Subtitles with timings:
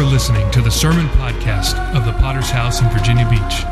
[0.00, 3.66] for listening to the sermon podcast of the Potter's House in Virginia Beach.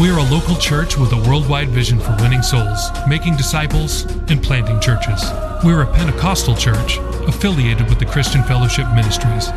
[0.00, 4.42] We are a local church with a worldwide vision for winning souls, making disciples, and
[4.42, 5.22] planting churches.
[5.62, 6.96] We're a Pentecostal church
[7.28, 9.48] affiliated with the Christian Fellowship Ministries.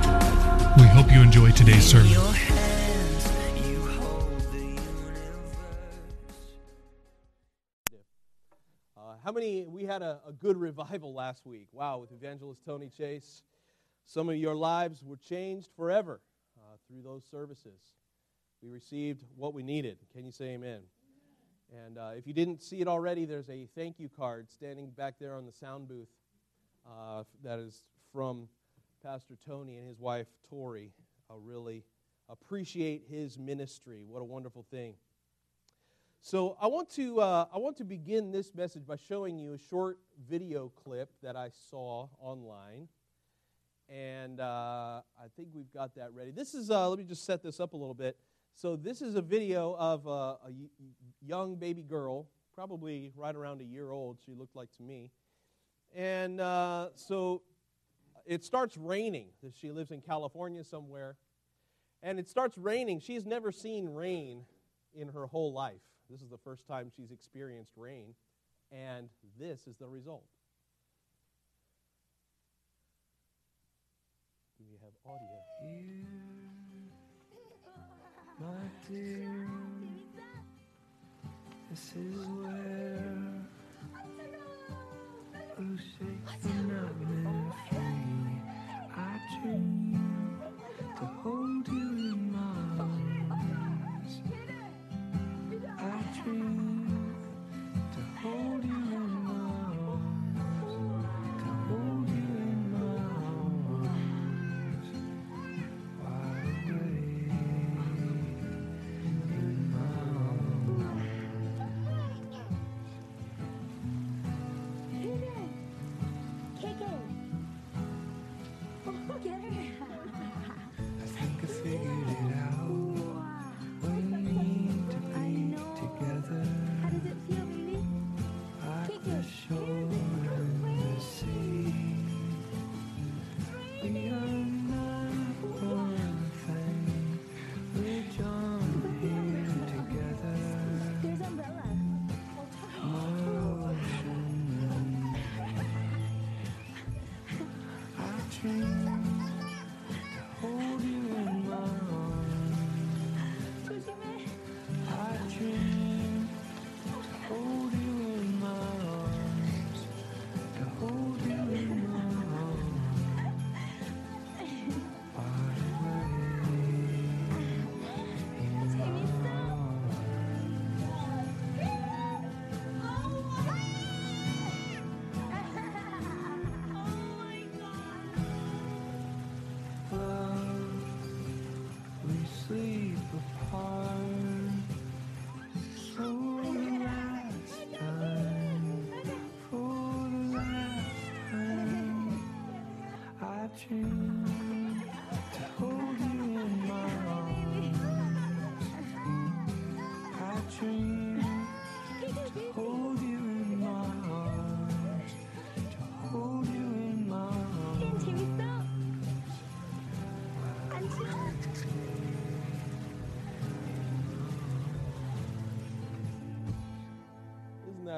[0.77, 2.09] We hope you enjoy today's sermon.
[2.09, 3.31] Your hands,
[3.66, 5.20] You hold the universe.
[8.98, 11.70] Uh, how many, we had a, a good revival last week.
[11.71, 13.41] Wow, with evangelist Tony Chase.
[14.04, 16.20] Some of your lives were changed forever
[16.57, 17.79] uh, through those services.
[18.66, 19.99] We received what we needed.
[20.12, 20.80] Can you say amen?
[21.85, 25.20] And uh, if you didn't see it already, there's a thank you card standing back
[25.20, 26.07] there on the sound booth
[26.84, 28.48] uh, that is from
[29.04, 30.94] Pastor Tony and his wife Tori.
[31.30, 31.84] I really
[32.27, 34.04] appreciate his ministry.
[34.07, 34.96] What a wonderful thing.
[36.22, 39.60] So I want to uh, I want to begin this message by showing you a
[39.60, 42.88] short video clip that I saw online,
[43.88, 46.32] and uh, I think we've got that ready.
[46.32, 48.18] This is uh, let me just set this up a little bit.
[48.55, 50.51] So this is a video of a, a
[51.21, 52.25] young baby girl,
[52.55, 54.17] probably right around a year old.
[54.25, 55.11] She looked like to me,
[55.93, 57.41] and uh, so
[58.26, 59.27] it starts raining.
[59.59, 61.17] She lives in California somewhere,
[62.01, 63.01] and it starts raining.
[63.01, 64.45] She's never seen rain
[64.94, 65.81] in her whole life.
[66.09, 68.16] This is the first time she's experienced rain,
[68.72, 70.23] and this is the result.
[74.57, 76.25] Do we have audio?
[78.40, 78.47] My
[78.90, 79.47] dear,
[81.69, 83.47] this is where
[85.59, 86.54] you shake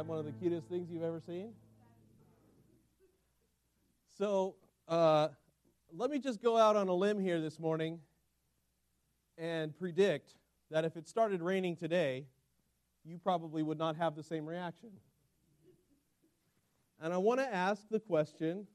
[0.08, 1.52] one of the cutest things you've ever seen?
[4.18, 4.56] So,
[4.88, 5.28] uh,
[5.92, 8.00] let me just go out on a limb here this morning
[9.38, 10.36] and predict
[10.72, 12.26] that if it started raining today,
[13.04, 14.90] you probably would not have the same reaction.
[17.02, 18.66] And I want to ask the question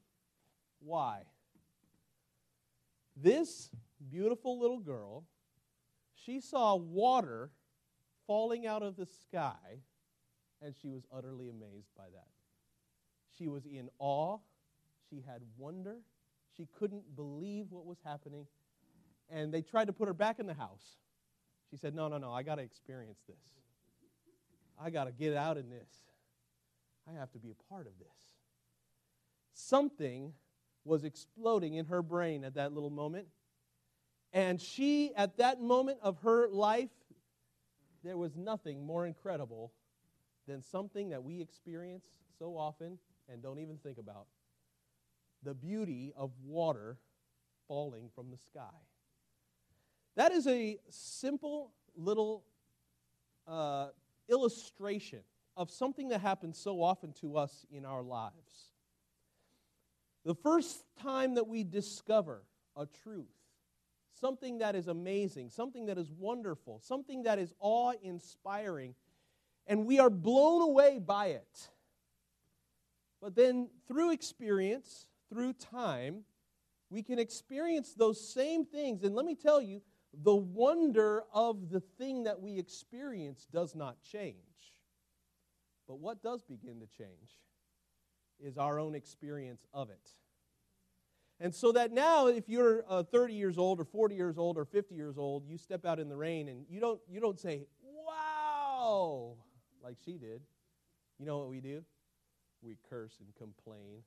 [0.81, 1.23] why?
[3.17, 3.70] This
[4.11, 5.25] beautiful little girl,
[6.14, 7.50] she saw water
[8.26, 9.81] falling out of the sky,
[10.64, 12.28] and she was utterly amazed by that.
[13.36, 14.38] She was in awe.
[15.10, 15.96] She had wonder.
[16.56, 18.46] She couldn't believe what was happening.
[19.30, 20.96] And they tried to put her back in the house.
[21.70, 23.36] She said, No, no, no, I got to experience this.
[24.80, 25.88] I got to get out in this.
[27.08, 28.16] I have to be a part of this.
[29.54, 30.32] Something
[30.84, 33.26] was exploding in her brain at that little moment.
[34.32, 36.90] And she, at that moment of her life,
[38.02, 39.72] there was nothing more incredible
[40.46, 42.04] than something that we experience
[42.38, 42.98] so often
[43.28, 44.26] and don't even think about
[45.42, 46.98] the beauty of water
[47.68, 48.76] falling from the sky.
[50.16, 52.44] That is a simple little
[53.46, 53.88] uh,
[54.28, 55.20] illustration
[55.56, 58.72] of something that happens so often to us in our lives.
[60.24, 62.42] The first time that we discover
[62.76, 63.26] a truth,
[64.20, 68.94] something that is amazing, something that is wonderful, something that is awe inspiring,
[69.66, 71.68] and we are blown away by it.
[73.20, 76.24] But then, through experience, through time,
[76.90, 79.04] we can experience those same things.
[79.04, 79.80] And let me tell you,
[80.12, 84.36] the wonder of the thing that we experience does not change.
[85.88, 87.38] But what does begin to change
[88.40, 90.10] is our own experience of it.
[91.40, 94.64] And so that now, if you're uh, 30 years old or 40 years old or
[94.64, 97.66] 50 years old, you step out in the rain and you don't, you don't say,
[97.82, 99.36] wow,
[99.82, 100.43] like she did.
[101.19, 101.84] You know what we do?
[102.62, 104.02] We curse and complain.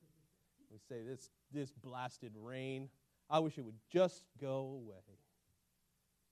[0.71, 2.89] We say, this, this blasted rain,
[3.29, 5.19] I wish it would just go away.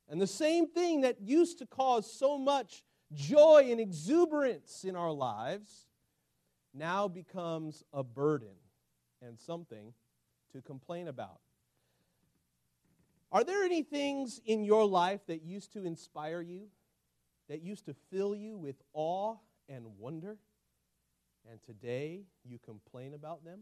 [0.10, 5.12] And the same thing that used to cause so much joy and exuberance in our
[5.12, 5.88] lives
[6.74, 8.56] now becomes a burden
[9.22, 9.94] and something
[10.52, 11.40] to complain about.
[13.32, 16.68] Are there any things in your life that used to inspire you,
[17.50, 19.36] that used to fill you with awe
[19.70, 20.38] and wonder,
[21.50, 23.62] and today you complain about them?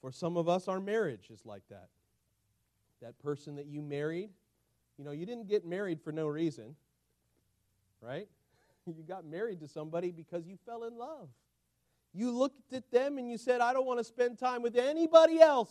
[0.00, 1.88] For some of us, our marriage is like that.
[3.02, 4.30] That person that you married,
[4.96, 6.76] you know, you didn't get married for no reason,
[8.00, 8.28] right?
[8.86, 11.28] You got married to somebody because you fell in love.
[12.14, 15.40] You looked at them and you said, I don't want to spend time with anybody
[15.40, 15.70] else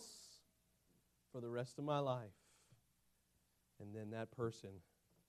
[1.32, 2.30] for the rest of my life.
[3.80, 4.70] And then that person,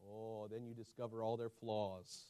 [0.07, 2.25] oh, then you discover all their flaws.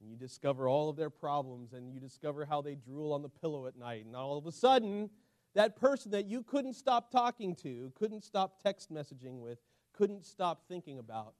[0.00, 3.28] And you discover all of their problems, and you discover how they drool on the
[3.28, 4.04] pillow at night.
[4.04, 5.10] And all of a sudden,
[5.54, 9.58] that person that you couldn't stop talking to, couldn't stop text messaging with,
[9.92, 11.34] couldn't stop thinking about,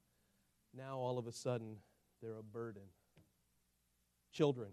[0.76, 1.76] now all of a sudden,
[2.22, 2.82] they're a burden.
[4.32, 4.68] Children.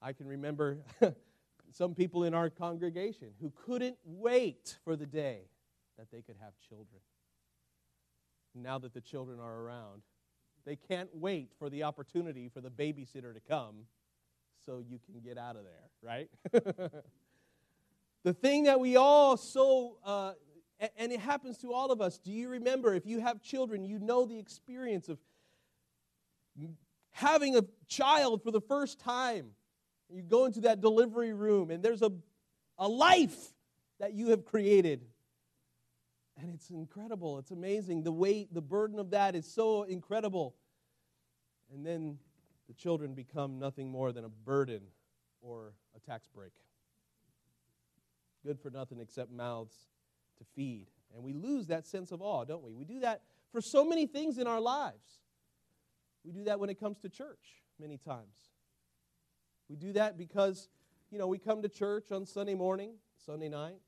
[0.00, 0.78] I can remember
[1.70, 5.48] some people in our congregation who couldn't wait for the day
[5.98, 7.00] that they could have children.
[8.54, 10.02] Now that the children are around,
[10.64, 13.86] they can't wait for the opportunity for the babysitter to come
[14.64, 16.30] so you can get out of there, right?
[18.22, 20.32] the thing that we all so, uh,
[20.96, 22.18] and it happens to all of us.
[22.18, 25.18] Do you remember if you have children, you know the experience of
[27.14, 29.50] having a child for the first time.
[30.10, 32.12] You go into that delivery room, and there's a,
[32.78, 33.54] a life
[34.00, 35.06] that you have created.
[36.40, 37.38] And it's incredible.
[37.38, 38.02] It's amazing.
[38.02, 40.56] The weight, the burden of that is so incredible.
[41.72, 42.18] And then
[42.66, 44.82] the children become nothing more than a burden
[45.40, 46.52] or a tax break.
[48.44, 49.74] Good for nothing except mouths
[50.38, 50.88] to feed.
[51.14, 52.72] And we lose that sense of awe, don't we?
[52.72, 53.22] We do that
[53.52, 55.20] for so many things in our lives.
[56.24, 58.50] We do that when it comes to church many times.
[59.68, 60.68] We do that because,
[61.10, 63.78] you know, we come to church on Sunday morning, Sunday night,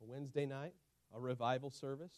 [0.00, 0.74] Wednesday night,
[1.14, 2.14] a revival service.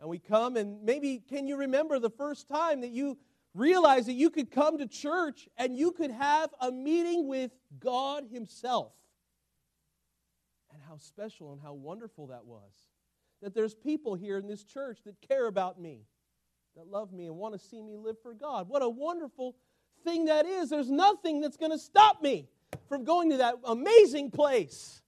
[0.00, 3.18] And we come, and maybe can you remember the first time that you
[3.54, 8.24] realized that you could come to church and you could have a meeting with God
[8.32, 8.92] Himself?
[10.72, 12.72] And how special and how wonderful that was.
[13.42, 16.06] That there's people here in this church that care about me
[16.76, 18.68] that love me and want to see me live for God.
[18.68, 19.56] What a wonderful
[20.04, 20.70] thing that is.
[20.70, 22.48] There's nothing that's going to stop me
[22.88, 25.01] from going to that amazing place.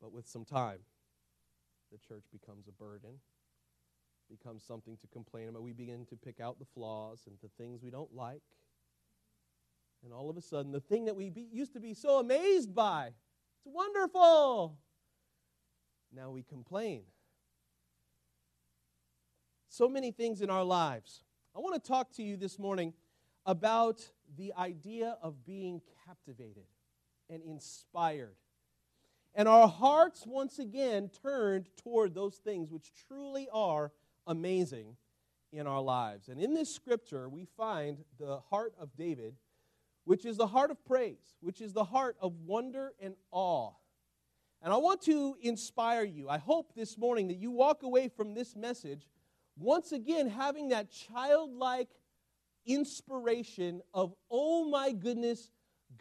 [0.00, 0.78] But with some time,
[1.90, 3.20] the church becomes a burden,
[4.30, 5.62] becomes something to complain about.
[5.62, 8.42] We begin to pick out the flaws and the things we don't like.
[10.04, 12.74] And all of a sudden, the thing that we be, used to be so amazed
[12.74, 14.78] by, it's wonderful.
[16.14, 17.02] Now we complain
[19.68, 21.22] so many things in our lives.
[21.54, 22.94] I want to talk to you this morning
[23.44, 24.00] about
[24.36, 26.66] the idea of being captivated
[27.28, 28.36] and inspired.
[29.34, 33.92] And our hearts once again turned toward those things which truly are
[34.26, 34.96] amazing
[35.52, 36.28] in our lives.
[36.28, 39.36] And in this scripture, we find the heart of David,
[40.04, 43.72] which is the heart of praise, which is the heart of wonder and awe.
[44.60, 46.28] And I want to inspire you.
[46.28, 49.06] I hope this morning that you walk away from this message
[49.56, 51.88] once again having that childlike
[52.66, 55.50] inspiration of, oh my goodness,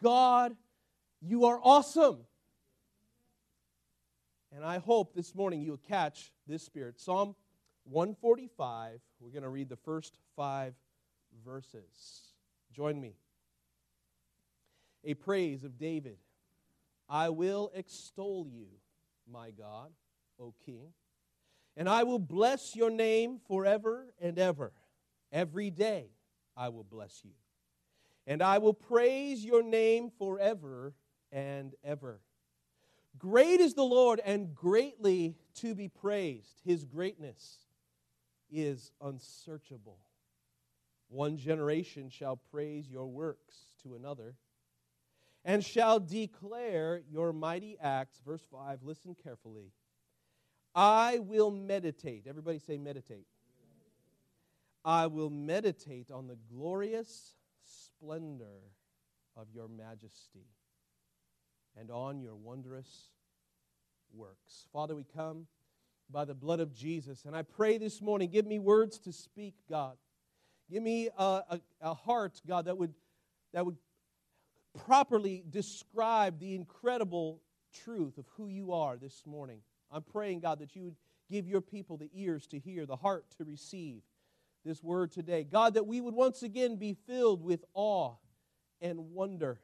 [0.01, 0.55] God,
[1.21, 2.19] you are awesome.
[4.55, 6.99] And I hope this morning you'll catch this spirit.
[6.99, 7.35] Psalm
[7.83, 10.73] 145, we're going to read the first five
[11.45, 12.33] verses.
[12.73, 13.15] Join me.
[15.03, 16.17] A praise of David.
[17.09, 18.67] I will extol you,
[19.31, 19.91] my God,
[20.39, 20.89] O King,
[21.77, 24.73] and I will bless your name forever and ever.
[25.31, 26.07] Every day
[26.55, 27.31] I will bless you,
[28.25, 30.93] and I will praise your name forever
[31.31, 32.19] and ever.
[33.17, 36.61] Great is the Lord and greatly to be praised.
[36.63, 37.59] His greatness
[38.51, 39.99] is unsearchable.
[41.09, 44.35] One generation shall praise your works to another
[45.45, 48.19] and shall declare your mighty acts.
[48.25, 49.71] Verse 5, listen carefully.
[50.75, 52.25] I will meditate.
[52.27, 53.25] Everybody say, meditate.
[54.83, 57.33] I will meditate on the glorious
[57.63, 58.73] splendor
[59.35, 60.45] of your majesty
[61.79, 63.09] and on your wondrous
[64.13, 64.67] works.
[64.73, 65.47] Father, we come
[66.09, 69.55] by the blood of Jesus, and I pray this morning, give me words to speak,
[69.69, 69.97] God.
[70.71, 72.93] Give me a, a, a heart, God, that would,
[73.53, 73.77] that would
[74.85, 77.41] properly describe the incredible
[77.83, 79.59] truth of who you are this morning.
[79.91, 80.95] I'm praying, God, that you would
[81.29, 84.01] give your people the ears to hear, the heart to receive
[84.65, 85.43] this word today.
[85.43, 88.15] God, that we would once again be filled with awe
[88.81, 89.59] and wonder.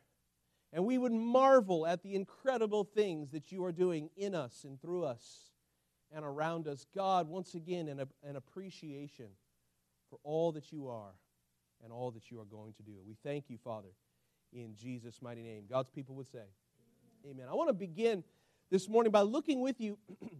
[0.73, 4.81] And we would marvel at the incredible things that you are doing in us and
[4.81, 5.51] through us
[6.11, 6.87] and around us.
[6.95, 9.27] God, once again, an, an appreciation
[10.09, 11.13] for all that you are
[11.83, 12.93] and all that you are going to do.
[13.05, 13.89] We thank you, Father,
[14.51, 15.65] in Jesus' mighty name.
[15.69, 16.45] God's people would say,
[17.29, 17.45] Amen.
[17.49, 18.23] I want to begin
[18.71, 19.99] this morning by looking with you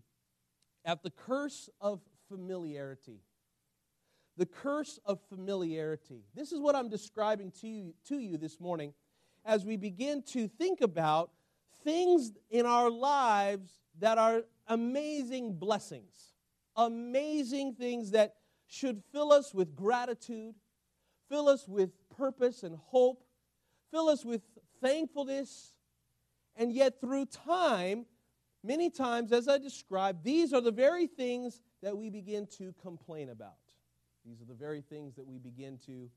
[0.85, 3.21] at the curse of familiarity.
[4.35, 6.23] The curse of familiarity.
[6.33, 8.93] This is what I'm describing to you, to you this morning
[9.45, 11.31] as we begin to think about
[11.83, 16.33] things in our lives that are amazing blessings,
[16.75, 18.35] amazing things that
[18.67, 20.55] should fill us with gratitude,
[21.29, 23.23] fill us with purpose and hope,
[23.91, 24.41] fill us with
[24.81, 25.73] thankfulness,
[26.55, 28.05] and yet through time,
[28.63, 33.29] many times, as I described, these are the very things that we begin to complain
[33.29, 33.53] about.
[34.25, 36.09] These are the very things that we begin to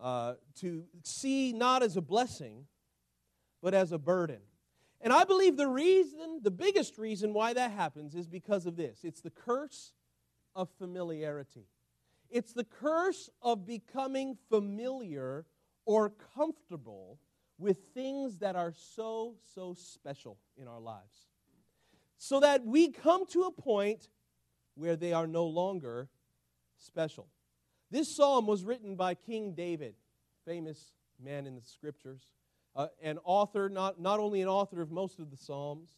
[0.00, 2.66] uh, to see not as a blessing,
[3.62, 4.40] but as a burden.
[5.00, 9.04] And I believe the reason, the biggest reason why that happens is because of this
[9.04, 9.92] it's the curse
[10.54, 11.66] of familiarity.
[12.30, 15.46] It's the curse of becoming familiar
[15.84, 17.20] or comfortable
[17.58, 21.28] with things that are so, so special in our lives.
[22.18, 24.08] So that we come to a point
[24.74, 26.08] where they are no longer
[26.76, 27.28] special.
[27.94, 29.94] This psalm was written by King David,
[30.44, 30.90] famous
[31.22, 32.22] man in the scriptures,
[32.74, 35.90] uh, an author, not, not only an author of most of the psalms,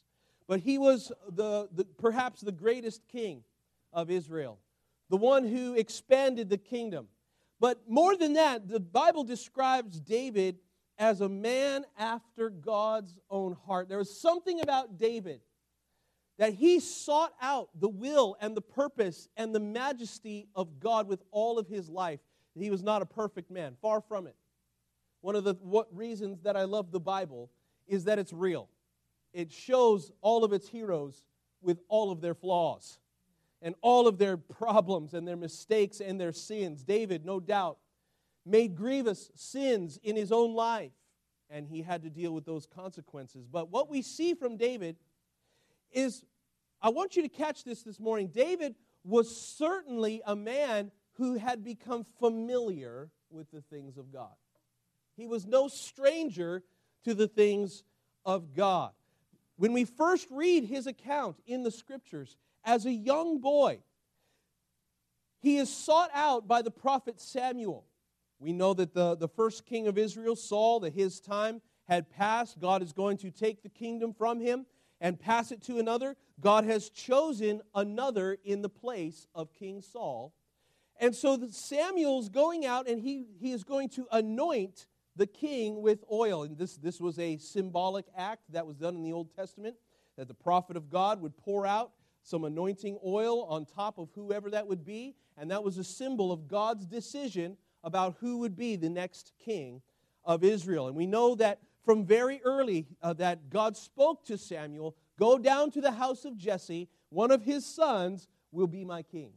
[0.46, 3.44] but he was the, the, perhaps the greatest king
[3.94, 4.58] of Israel,
[5.08, 7.08] the one who expanded the kingdom.
[7.60, 10.58] But more than that, the Bible describes David
[10.98, 13.88] as a man after God's own heart.
[13.88, 15.40] There was something about David
[16.38, 21.22] that he sought out the will and the purpose and the majesty of God with
[21.30, 22.20] all of his life.
[22.54, 24.36] He was not a perfect man, far from it.
[25.20, 27.50] One of the what reasons that I love the Bible
[27.86, 28.68] is that it's real.
[29.32, 31.24] It shows all of its heroes
[31.62, 32.98] with all of their flaws
[33.62, 36.82] and all of their problems and their mistakes and their sins.
[36.82, 37.78] David, no doubt,
[38.44, 40.92] made grievous sins in his own life,
[41.50, 43.46] and he had to deal with those consequences.
[43.50, 44.96] But what we see from David
[45.92, 46.24] is
[46.80, 48.28] I want you to catch this this morning.
[48.28, 54.34] David was certainly a man who had become familiar with the things of God.
[55.16, 56.62] He was no stranger
[57.04, 57.82] to the things
[58.24, 58.92] of God.
[59.56, 63.80] When we first read his account in the scriptures, as a young boy,
[65.40, 67.86] he is sought out by the prophet Samuel.
[68.38, 72.60] We know that the, the first king of Israel, Saul, that his time had passed.
[72.60, 74.66] God is going to take the kingdom from him
[75.00, 76.16] and pass it to another.
[76.40, 80.32] God has chosen another in the place of King Saul.
[80.98, 86.04] And so Samuel's going out and he, he is going to anoint the king with
[86.10, 86.42] oil.
[86.42, 89.76] And this, this was a symbolic act that was done in the Old Testament
[90.16, 94.50] that the prophet of God would pour out some anointing oil on top of whoever
[94.50, 95.14] that would be.
[95.36, 99.82] And that was a symbol of God's decision about who would be the next king
[100.24, 100.88] of Israel.
[100.88, 105.70] And we know that from very early uh, that God spoke to Samuel Go down
[105.72, 109.32] to the house of Jesse, one of his sons will be my king.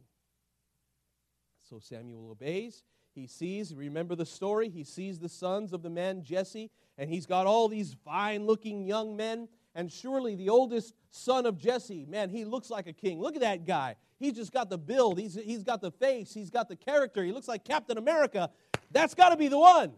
[1.68, 2.82] So Samuel obeys.
[3.14, 4.68] he sees, remember the story?
[4.68, 8.84] He sees the sons of the man Jesse, and he's got all these fine looking
[8.84, 9.48] young men.
[9.74, 13.20] And surely the oldest son of Jesse, man, he looks like a king.
[13.20, 13.94] Look at that guy.
[14.18, 17.24] He's just got the build, he's, he's got the face, he's got the character.
[17.24, 18.50] He looks like Captain America.
[18.90, 19.92] That's got to be the one.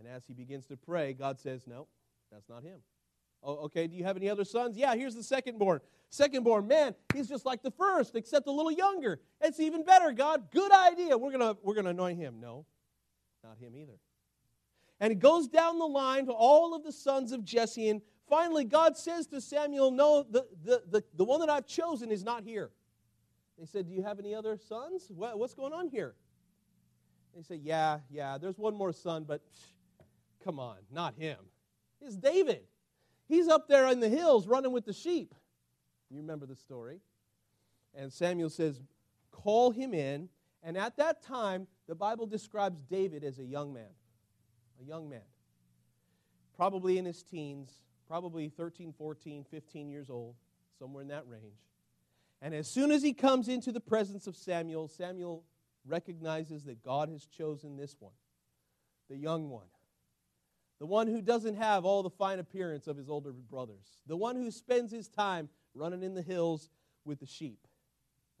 [0.00, 1.86] And as he begins to pray, God says, No,
[2.32, 2.80] that's not him.
[3.42, 4.76] Oh, okay, do you have any other sons?
[4.76, 5.80] Yeah, here's the second born.
[6.08, 9.20] Second born, man, he's just like the first, except a little younger.
[9.40, 10.50] It's even better, God.
[10.50, 11.16] Good idea.
[11.16, 12.40] We're gonna we're gonna anoint him.
[12.40, 12.64] No,
[13.44, 13.98] not him either.
[15.00, 18.64] And it goes down the line to all of the sons of Jesse, and finally
[18.64, 22.42] God says to Samuel, No, the, the, the, the one that I've chosen is not
[22.42, 22.70] here.
[23.58, 25.06] They said, Do you have any other sons?
[25.08, 26.14] What, what's going on here?
[27.34, 29.70] They said, Yeah, yeah, there's one more son, but psh,
[30.44, 31.38] come on, not him.
[32.00, 32.62] It's David.
[33.26, 35.34] He's up there in the hills running with the sheep.
[36.10, 37.00] You remember the story.
[37.94, 38.80] And Samuel says,
[39.30, 40.28] Call him in.
[40.62, 43.92] And at that time, the Bible describes David as a young man.
[44.82, 45.22] A young man.
[46.56, 47.70] Probably in his teens,
[48.06, 50.34] probably 13, 14, 15 years old,
[50.78, 51.60] somewhere in that range.
[52.42, 55.44] And as soon as he comes into the presence of Samuel, Samuel
[55.86, 58.12] recognizes that God has chosen this one,
[59.08, 59.66] the young one
[60.80, 64.34] the one who doesn't have all the fine appearance of his older brothers, the one
[64.34, 66.70] who spends his time running in the hills
[67.04, 67.68] with the sheep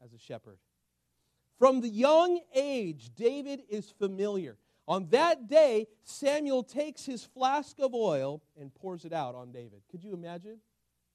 [0.02, 0.58] as a shepherd.
[1.58, 4.56] From the young age, David is familiar.
[4.88, 9.82] On that day, Samuel takes his flask of oil and pours it out on David.
[9.90, 10.58] Could you imagine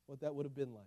[0.06, 0.86] what that would have been like?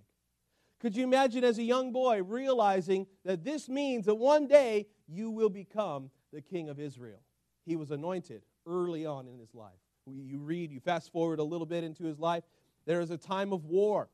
[0.81, 5.33] Could you imagine as a young boy realizing that this means that one day you
[5.33, 7.19] will become the king of Israel?
[7.67, 11.67] He was anointed early on in his life you read, you fast forward a little
[11.67, 12.45] bit into his life,
[12.87, 14.09] there is a time of war.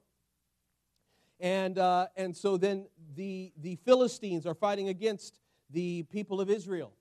[1.40, 5.38] And, uh, and so then the, the Philistines are fighting against
[5.70, 6.92] the people of Israel.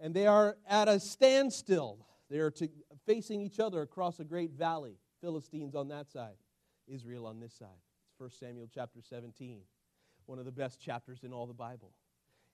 [0.00, 2.06] And they are at a standstill.
[2.30, 2.68] They are to,
[3.06, 4.96] facing each other across a great valley.
[5.20, 6.34] Philistines on that side,
[6.88, 7.68] Israel on this side.
[8.10, 9.60] It's 1 Samuel chapter 17,
[10.26, 11.92] one of the best chapters in all the Bible.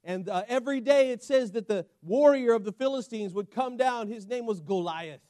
[0.04, 4.08] And uh, every day it says that the warrior of the Philistines would come down.
[4.08, 5.20] His name was Goliath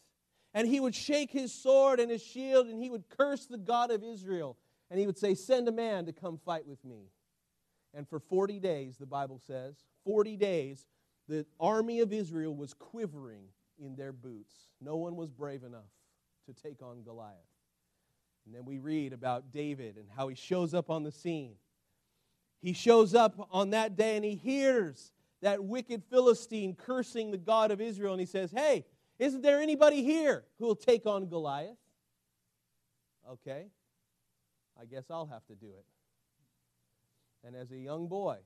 [0.59, 3.93] and he would shake his sword and his shield and he would curse the God
[3.93, 4.57] of Israel.
[4.91, 7.13] And he would say, Send a man to come fight with me.
[7.95, 10.85] And for 40 days, the Bible says, 40 days,
[11.29, 13.45] the army of Israel was quivering
[13.79, 14.53] in their boots.
[14.81, 15.93] No one was brave enough
[16.47, 17.37] to take on Goliath.
[18.45, 21.55] And then we read about David and how he shows up on the scene.
[22.61, 27.71] He shows up on that day and he hears that wicked Philistine cursing the God
[27.71, 28.13] of Israel.
[28.13, 28.85] And he says, Hey,
[29.19, 31.77] isn't there anybody here who will take on Goliath?
[33.31, 33.67] Okay,
[34.81, 35.85] I guess I'll have to do it.
[37.47, 38.39] And as a young boy,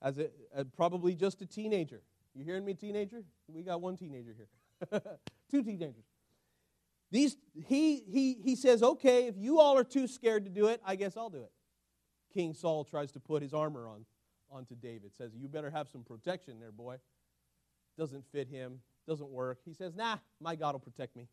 [0.00, 2.02] as a, a probably just a teenager,
[2.34, 3.22] you hearing me, teenager?
[3.48, 5.00] We got one teenager here,
[5.50, 6.04] two teenagers.
[7.10, 10.80] These, he, he, he says, okay, if you all are too scared to do it,
[10.84, 11.52] I guess I'll do it.
[12.32, 14.06] King Saul tries to put his armor on
[14.50, 15.14] onto David.
[15.14, 16.96] Says, you better have some protection there, boy.
[17.98, 19.58] Doesn't fit him doesn't work.
[19.64, 21.28] He says, Nah, my God will protect me.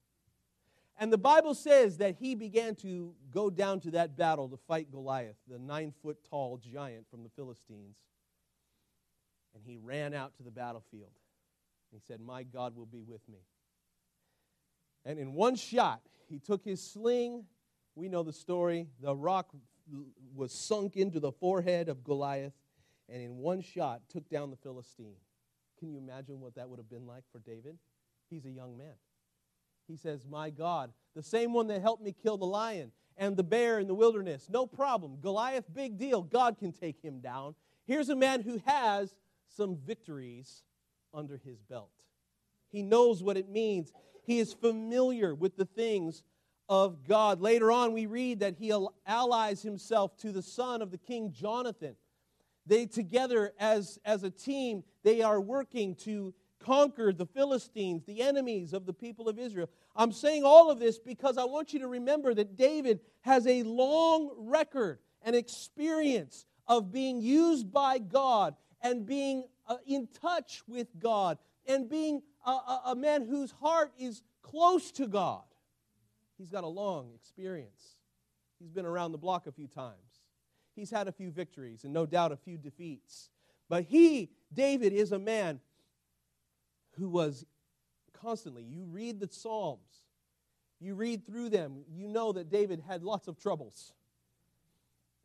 [0.98, 4.92] And the Bible says that he began to go down to that battle to fight
[4.92, 7.96] Goliath, the nine foot tall giant from the Philistines.
[9.56, 11.12] And he ran out to the battlefield.
[11.92, 13.40] He said, My God will be with me.
[15.06, 17.46] And in one shot, he took his sling.
[17.96, 18.88] We know the story.
[19.02, 19.50] The rock
[20.36, 22.54] was sunk into the forehead of Goliath,
[23.08, 25.16] and in one shot, took down the Philistine.
[25.80, 27.78] Can you imagine what that would have been like for David?
[28.30, 28.94] He's a young man.
[29.88, 33.44] He says, My God, the same one that helped me kill the lion and the
[33.44, 35.18] bear in the wilderness, no problem.
[35.20, 36.22] Goliath, big deal.
[36.22, 37.56] God can take him down.
[37.86, 39.16] Here's a man who has
[39.48, 40.64] some victories
[41.14, 41.92] under his belt.
[42.72, 43.92] He knows what it means.
[44.26, 46.24] He is familiar with the things
[46.70, 47.42] of God.
[47.42, 48.72] Later on, we read that he
[49.08, 51.96] allies himself to the son of the king Jonathan.
[52.70, 58.74] They together as, as a team, they are working to conquer the Philistines, the enemies
[58.74, 59.70] of the people of Israel.
[59.96, 63.64] I'm saying all of this because I want you to remember that David has a
[63.64, 70.88] long record and experience of being used by God and being uh, in touch with
[71.00, 75.42] God and being a, a, a man whose heart is close to God.
[76.38, 77.96] He's got a long experience.
[78.60, 80.09] He's been around the block a few times
[80.80, 83.30] he's had a few victories and no doubt a few defeats.
[83.68, 85.60] But he, David, is a man
[86.98, 87.46] who was
[88.14, 90.04] constantly, you read the Psalms,
[90.80, 93.94] you read through them, you know that David had lots of troubles.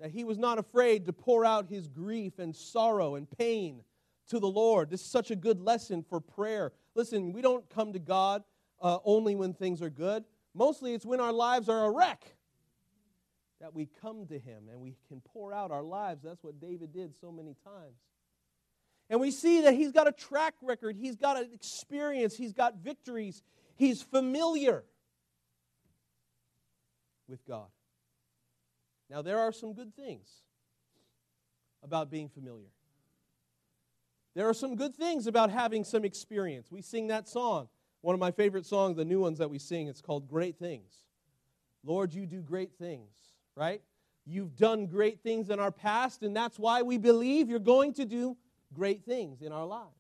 [0.01, 3.83] That he was not afraid to pour out his grief and sorrow and pain
[4.29, 4.91] to the Lord.
[4.91, 6.73] This is such a good lesson for prayer.
[6.97, 8.43] Listen, we don't come to God
[8.83, 10.25] uh, only when things are good.
[10.53, 12.35] Mostly it's when our lives are a wreck
[13.65, 16.23] that we come to Him and we can pour out our lives.
[16.23, 17.97] That's what David did so many times.
[19.09, 22.77] And we see that he's got a track record, he's got an experience, he's got
[22.77, 23.43] victories,
[23.75, 24.85] he's familiar
[27.27, 27.69] with God.
[29.09, 30.29] Now, there are some good things
[31.83, 32.69] about being familiar.
[34.35, 36.71] There are some good things about having some experience.
[36.71, 37.69] We sing that song,
[38.03, 39.89] one of my favorite songs, the new ones that we sing.
[39.89, 40.93] It's called Great Things.
[41.83, 43.09] Lord, you do great things,
[43.57, 43.83] right?
[44.27, 48.05] You've done great things in our past, and that's why we believe you're going to
[48.05, 48.37] do
[48.73, 49.91] great things in our lives.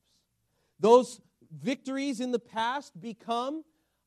[0.80, 1.20] Those
[1.52, 3.64] victories in the past become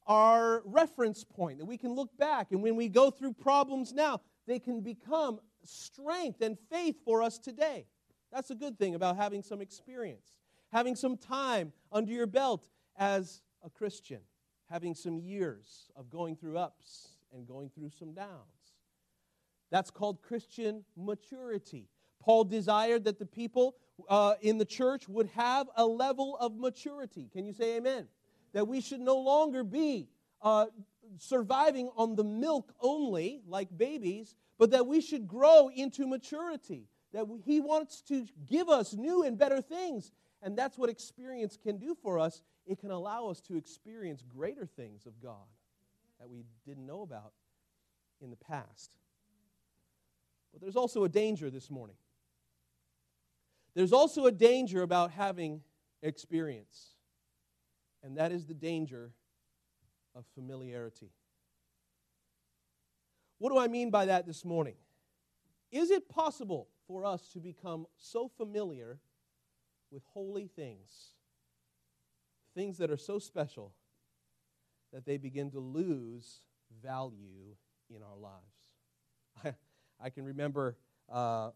[0.08, 4.22] our reference point that we can look back, and when we go through problems now,
[4.48, 7.86] they can become strength and faith for us today.
[8.32, 10.34] That's a good thing about having some experience,
[10.72, 14.20] having some time under your belt as a Christian,
[14.70, 18.57] having some years of going through ups and going through some downs.
[19.70, 21.88] That's called Christian maturity.
[22.22, 23.76] Paul desired that the people
[24.10, 27.30] uh, in the church would have a level of maturity.
[27.32, 28.08] Can you say amen?
[28.54, 30.10] That we should no longer be
[30.42, 30.68] uh,
[31.18, 36.88] surviving on the milk only, like babies, but that we should grow into maturity.
[37.14, 40.12] That he wants to give us new and better things.
[40.42, 42.42] And that's what experience can do for us.
[42.66, 45.48] It can allow us to experience greater things of God
[46.20, 47.34] that we didn't know about
[48.22, 48.92] in the past.
[50.58, 51.98] But there's also a danger this morning.
[53.76, 55.62] There's also a danger about having
[56.02, 56.96] experience,
[58.02, 59.12] and that is the danger
[60.16, 61.12] of familiarity.
[63.38, 64.74] What do I mean by that this morning?
[65.72, 68.98] Is it possible for us to become so familiar
[69.92, 71.12] with holy things,
[72.56, 73.76] things that are so special,
[74.92, 76.42] that they begin to lose
[76.82, 77.56] value
[77.92, 79.56] in our lives?
[80.02, 80.78] I can remember
[81.12, 81.52] uh,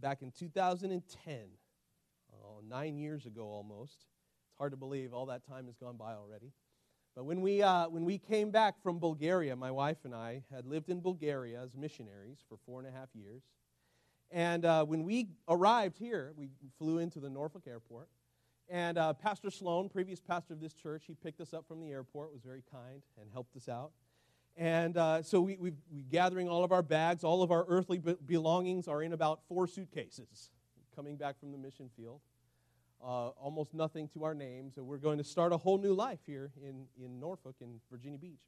[0.00, 1.38] back in 2010,
[2.32, 4.06] oh, nine years ago almost.
[4.48, 6.52] It's hard to believe all that time has gone by already.
[7.14, 10.66] But when we, uh, when we came back from Bulgaria, my wife and I had
[10.66, 13.42] lived in Bulgaria as missionaries for four and a half years.
[14.30, 18.08] And uh, when we arrived here, we flew into the Norfolk airport.
[18.68, 21.90] And uh, Pastor Sloan, previous pastor of this church, he picked us up from the
[21.90, 23.92] airport, was very kind, and helped us out.
[24.56, 27.98] And uh, so we, we, we gathering all of our bags, all of our earthly
[27.98, 30.50] be- belongings are in about four suitcases
[30.94, 32.20] coming back from the mission field.
[33.02, 36.20] Uh, almost nothing to our names, and we're going to start a whole new life
[36.26, 38.40] here in, in Norfolk in Virginia Beach.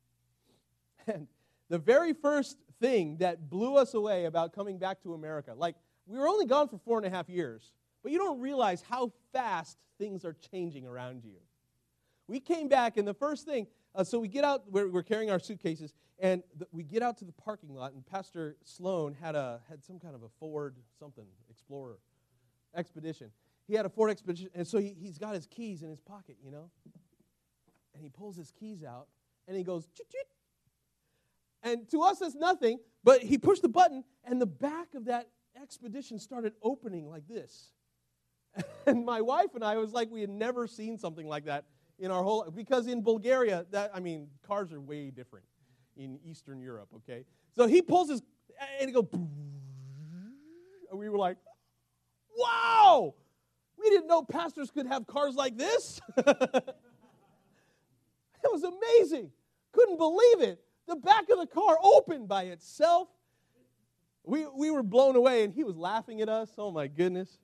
[1.07, 1.27] And
[1.68, 6.18] the very first thing that blew us away about coming back to America, like we
[6.18, 9.79] were only gone for four and a half years, but you don't realize how fast
[9.99, 11.37] things are changing around you.
[12.27, 13.66] We came back, and the first thing,
[13.98, 17.24] uh, so we get out, we're, we're carrying our suitcases, and we get out to
[17.24, 21.26] the parking lot, and Pastor Sloan had, a, had some kind of a Ford something,
[21.50, 21.98] Explorer,
[22.76, 23.32] Expedition.
[23.66, 26.37] He had a Ford Expedition, and so he, he's got his keys in his pocket,
[26.44, 26.70] you know?
[27.92, 29.08] And he pulls his keys out,
[29.48, 30.28] and he goes, chit, chit.
[31.64, 35.28] And to us, it's nothing, but he pushed the button, and the back of that
[35.61, 37.72] Expedition started opening like this.
[38.87, 41.64] And my wife and I was like, we had never seen something like that
[41.98, 45.46] in our whole because in Bulgaria, that I mean, cars are way different
[45.96, 46.88] in Eastern Europe.
[46.96, 48.22] Okay, so he pulls his
[48.80, 51.37] and he goes, and we were like,
[52.37, 53.14] "Wow,
[53.78, 56.74] we didn't know pastors could have cars like this." it
[58.44, 59.30] was amazing.
[59.72, 60.61] Couldn't believe it.
[60.87, 63.08] The back of the car opened by itself.
[64.24, 66.50] We, we were blown away, and he was laughing at us.
[66.58, 67.38] Oh my goodness.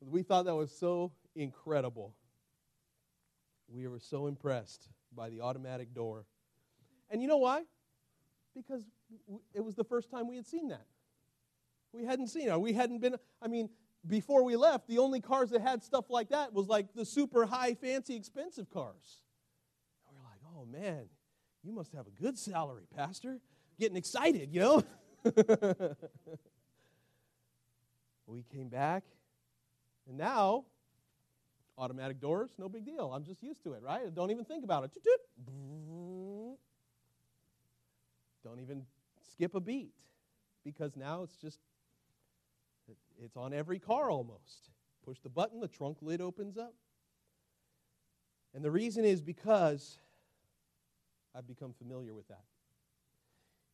[0.00, 2.14] We thought that was so incredible.
[3.68, 6.26] We were so impressed by the automatic door.
[7.10, 7.62] And you know why?
[8.54, 8.84] Because
[9.54, 10.86] it was the first time we had seen that.
[11.92, 12.60] We hadn't seen it.
[12.60, 13.68] We hadn't been, I mean,
[14.06, 17.46] before we left, the only cars that had stuff like that was like the super
[17.46, 19.22] high, fancy, expensive cars.
[20.06, 21.08] And we were like, oh man,
[21.62, 23.40] you must have a good salary, Pastor.
[23.78, 24.82] Getting excited, you know?
[28.26, 29.04] we came back,
[30.06, 30.64] and now
[31.76, 33.12] automatic doors, no big deal.
[33.12, 34.14] I'm just used to it, right?
[34.14, 34.92] Don't even think about it.
[38.44, 38.84] Don't even
[39.32, 39.94] skip a beat
[40.64, 41.58] because now it's just
[43.22, 44.70] it's on every car almost.
[45.04, 46.74] Push the button, the trunk lid opens up.
[48.54, 49.98] And the reason is because
[51.34, 52.44] I've become familiar with that.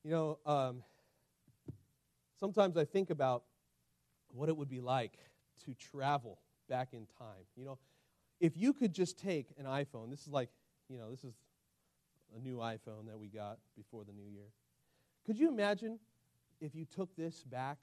[0.04, 0.82] You know, um,
[2.38, 3.44] sometimes I think about
[4.32, 5.18] what it would be like
[5.64, 6.38] to travel
[6.70, 7.44] back in time.
[7.56, 7.78] You know,
[8.40, 10.48] if you could just take an iPhone, this is like,
[10.88, 11.34] you know, this is
[12.34, 14.46] a new iPhone that we got before the new year.
[15.26, 15.98] Could you imagine
[16.60, 17.76] if you took this back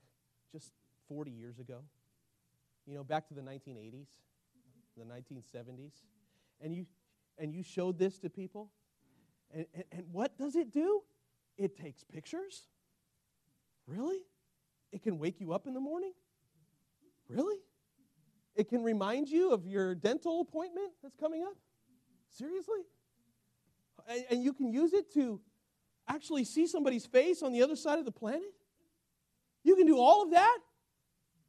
[0.51, 0.71] just
[1.07, 1.81] 40 years ago?
[2.87, 4.07] You know, back to the 1980s,
[4.97, 5.91] the 1970s,
[6.61, 6.85] and you
[7.37, 8.71] and you showed this to people?
[9.53, 11.03] And, and, and what does it do?
[11.57, 12.63] It takes pictures.
[13.85, 14.19] Really?
[14.91, 16.13] It can wake you up in the morning?
[17.29, 17.57] Really?
[18.57, 21.55] It can remind you of your dental appointment that's coming up?
[22.31, 22.79] Seriously?
[24.09, 25.39] And, and you can use it to
[26.07, 28.51] actually see somebody's face on the other side of the planet?
[29.63, 30.57] You can do all of that?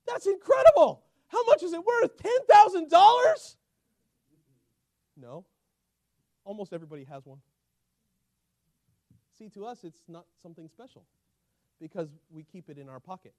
[0.07, 1.05] That's incredible.
[1.29, 2.17] How much is it worth?
[2.19, 3.57] $10,000?
[5.17, 5.47] No.
[6.45, 7.39] Almost everybody has one.
[9.39, 11.05] See, to us, it's not something special
[11.81, 13.35] because we keep it in our pocket.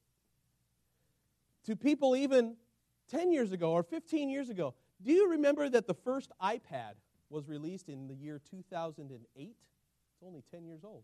[1.66, 2.56] To people even
[3.10, 6.94] 10 years ago or 15 years ago, do you remember that the first iPad
[7.30, 9.20] was released in the year 2008?
[9.40, 11.04] It's only 10 years old.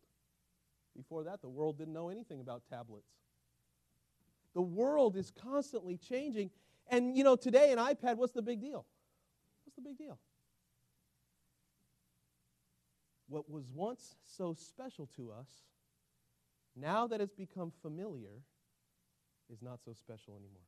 [0.96, 3.10] Before that, the world didn't know anything about tablets.
[4.54, 6.52] The world is constantly changing.
[6.88, 8.86] And, you know, today an iPad, what's the big deal?
[9.65, 10.20] What's the big deal?
[13.28, 15.50] What was once so special to us,
[16.76, 18.44] now that it's become familiar,
[19.52, 20.68] is not so special anymore.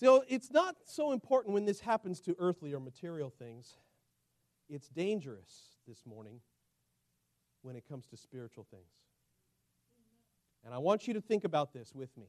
[0.00, 3.76] So it's not so important when this happens to earthly or material things.
[4.70, 6.40] It's dangerous this morning
[7.60, 8.94] when it comes to spiritual things.
[10.64, 12.28] And I want you to think about this with me.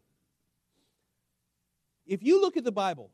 [2.06, 3.10] If you look at the Bible,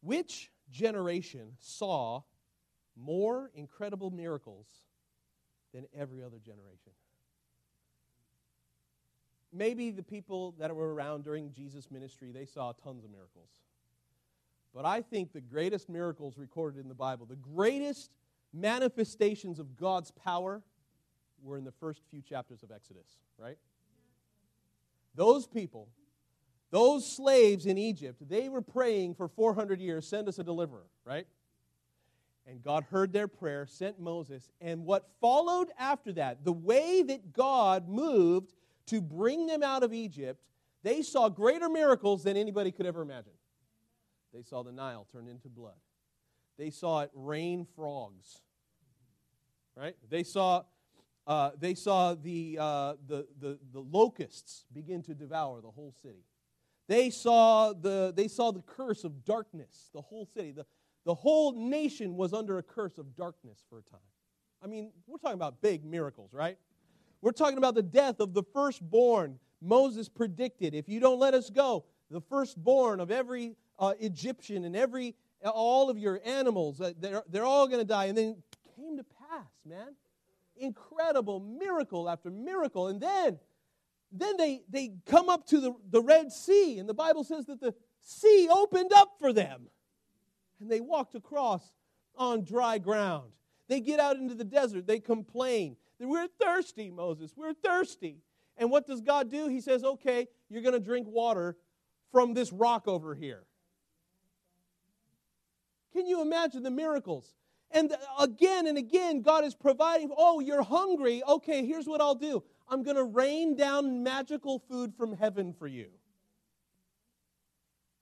[0.00, 2.22] which generation saw
[2.96, 4.66] more incredible miracles
[5.74, 6.92] than every other generation?
[9.52, 13.50] Maybe the people that were around during Jesus' ministry, they saw tons of miracles.
[14.74, 18.10] But I think the greatest miracles recorded in the Bible, the greatest
[18.54, 20.62] manifestations of God's power
[21.42, 23.58] were in the first few chapters of Exodus, right?
[25.14, 25.88] Those people,
[26.70, 31.26] those slaves in Egypt, they were praying for 400 years, send us a deliverer, right?
[32.46, 37.32] And God heard their prayer, sent Moses, and what followed after that, the way that
[37.32, 38.54] God moved
[38.86, 40.42] to bring them out of Egypt,
[40.82, 43.32] they saw greater miracles than anybody could ever imagine.
[44.32, 45.76] They saw the Nile turn into blood.
[46.58, 48.42] They saw it rain frogs.
[49.76, 49.96] Right?
[50.10, 50.64] They saw,
[51.26, 56.24] uh, they saw the, uh, the, the, the locusts begin to devour the whole city.
[56.88, 60.52] They saw the, they saw the curse of darkness, the whole city.
[60.52, 60.66] The,
[61.04, 64.00] the whole nation was under a curse of darkness for a time.
[64.62, 66.58] I mean, we're talking about big miracles, right?
[67.22, 69.38] We're talking about the death of the firstborn.
[69.62, 74.76] Moses predicted, if you don't let us go, the firstborn of every uh, Egyptian and
[74.76, 78.06] every all of your animals, uh, they're, they're all going to die.
[78.06, 78.36] And then
[78.76, 79.94] came to pass, man.
[80.56, 82.88] Incredible miracle after miracle.
[82.88, 83.38] And then,
[84.12, 87.60] then they, they come up to the, the Red Sea, and the Bible says that
[87.60, 89.68] the sea opened up for them.
[90.60, 91.72] And they walked across
[92.16, 93.32] on dry ground.
[93.68, 95.76] They get out into the desert, they complain.
[96.08, 97.32] We're thirsty, Moses.
[97.36, 98.18] We're thirsty.
[98.56, 99.48] And what does God do?
[99.48, 101.56] He says, okay, you're going to drink water
[102.10, 103.44] from this rock over here.
[105.92, 107.34] Can you imagine the miracles?
[107.70, 110.10] And again and again, God is providing.
[110.16, 111.22] Oh, you're hungry.
[111.26, 115.66] Okay, here's what I'll do I'm going to rain down magical food from heaven for
[115.66, 115.88] you.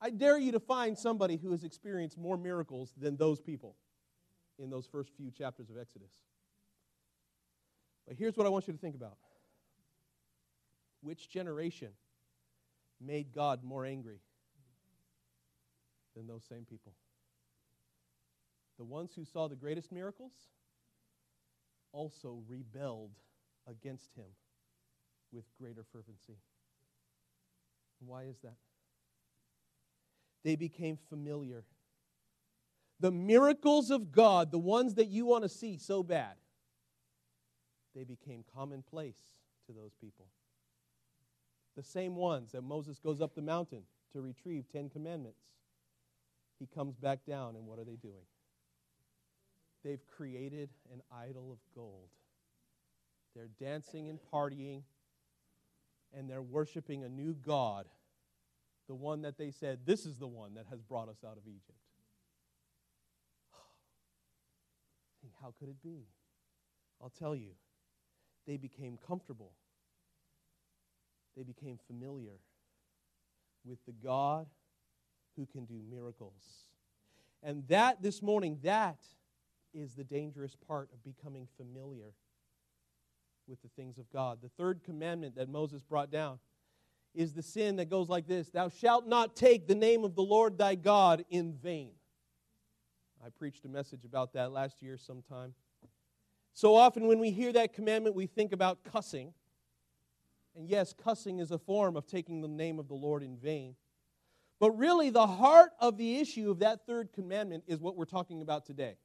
[0.01, 3.75] I dare you to find somebody who has experienced more miracles than those people
[4.57, 6.11] in those first few chapters of Exodus.
[8.07, 9.17] But here's what I want you to think about
[11.01, 11.89] which generation
[12.99, 14.19] made God more angry
[16.15, 16.93] than those same people?
[18.77, 20.31] The ones who saw the greatest miracles
[21.91, 23.11] also rebelled
[23.67, 24.25] against him
[25.31, 26.37] with greater fervency.
[28.05, 28.55] Why is that?
[30.43, 31.63] They became familiar.
[32.99, 36.35] The miracles of God, the ones that you want to see so bad,
[37.95, 39.19] they became commonplace
[39.67, 40.27] to those people.
[41.75, 45.41] The same ones that Moses goes up the mountain to retrieve Ten Commandments.
[46.59, 48.25] He comes back down, and what are they doing?
[49.83, 52.09] They've created an idol of gold.
[53.35, 54.83] They're dancing and partying,
[56.13, 57.87] and they're worshiping a new God,
[58.87, 61.47] the one that they said, This is the one that has brought us out of
[61.47, 61.79] Egypt.
[65.41, 66.07] How could it be?
[67.01, 67.51] I'll tell you.
[68.47, 69.51] They became comfortable,
[71.35, 72.39] they became familiar.
[73.63, 74.47] with the God
[75.35, 76.65] who can do miracles.
[77.43, 78.97] And that this morning, that
[79.73, 82.13] is the dangerous part of becoming familiar
[83.47, 84.39] with the things of God.
[84.41, 86.39] The third commandment that Moses brought down
[87.13, 90.21] is the sin that goes like this Thou shalt not take the name of the
[90.21, 91.91] Lord thy God in vain.
[93.23, 95.53] I preached a message about that last year sometime.
[96.53, 99.33] So often, when we hear that commandment, we think about cussing.
[100.55, 103.75] And yes, cussing is a form of taking the name of the Lord in vain.
[104.59, 108.41] But really, the heart of the issue of that third commandment is what we're talking
[108.41, 108.97] about today.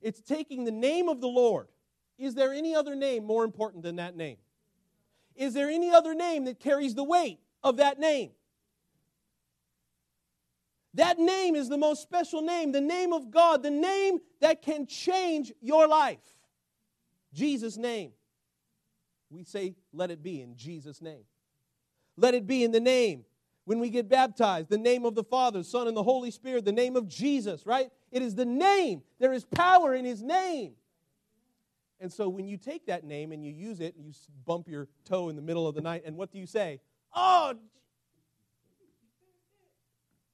[0.00, 1.68] It's taking the name of the Lord.
[2.18, 4.38] Is there any other name more important than that name?
[5.36, 8.32] Is there any other name that carries the weight of that name?
[10.94, 14.86] That name is the most special name, the name of God, the name that can
[14.86, 16.18] change your life.
[17.32, 18.12] Jesus' name.
[19.30, 21.24] We say, let it be in Jesus' name.
[22.16, 23.24] Let it be in the name.
[23.64, 26.72] When we get baptized, the name of the Father, Son, and the Holy Spirit, the
[26.72, 27.90] name of Jesus, right?
[28.10, 29.02] It is the name.
[29.20, 30.72] There is power in His name.
[32.00, 34.12] And so when you take that name and you use it, and you
[34.44, 36.80] bump your toe in the middle of the night, and what do you say?
[37.14, 37.54] Oh,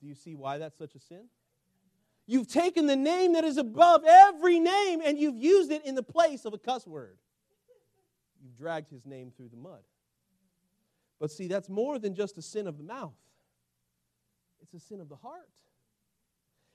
[0.00, 1.26] do you see why that's such a sin?
[2.30, 6.02] You've taken the name that is above every name and you've used it in the
[6.02, 7.16] place of a cuss word.
[8.44, 9.80] You've dragged his name through the mud.
[11.18, 13.16] But see, that's more than just a sin of the mouth,
[14.60, 15.48] it's a sin of the heart.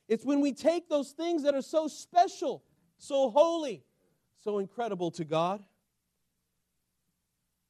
[0.07, 2.63] It's when we take those things that are so special,
[2.97, 3.83] so holy,
[4.43, 5.63] so incredible to God,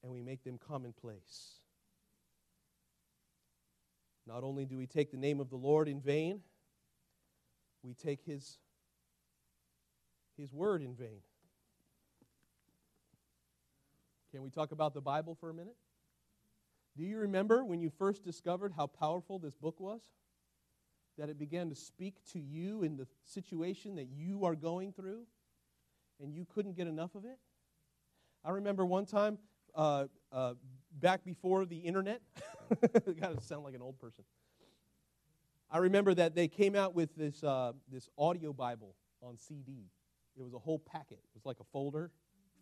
[0.02, 1.60] and we make them commonplace.
[4.26, 6.40] Not only do we take the name of the Lord in vain,
[7.84, 8.58] we take his,
[10.38, 11.22] his word in vain.
[14.32, 15.76] Can we talk about the Bible for a minute?
[16.98, 20.02] Do you remember when you first discovered how powerful this book was?
[21.18, 25.28] That it began to speak to you in the situation that you are going through
[26.22, 27.38] and you couldn't get enough of it?
[28.44, 29.38] I remember one time
[29.76, 30.54] uh, uh,
[31.00, 32.22] back before the internet,
[33.22, 34.24] of sound like an old person.
[35.74, 39.90] I remember that they came out with this, uh, this audio Bible on CD.
[40.38, 41.18] It was a whole packet.
[41.18, 42.12] It was like a folder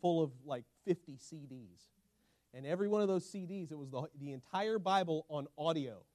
[0.02, 1.90] full of like 50 CDs.
[2.54, 6.06] And every one of those CDs, it was the, the entire Bible on audio.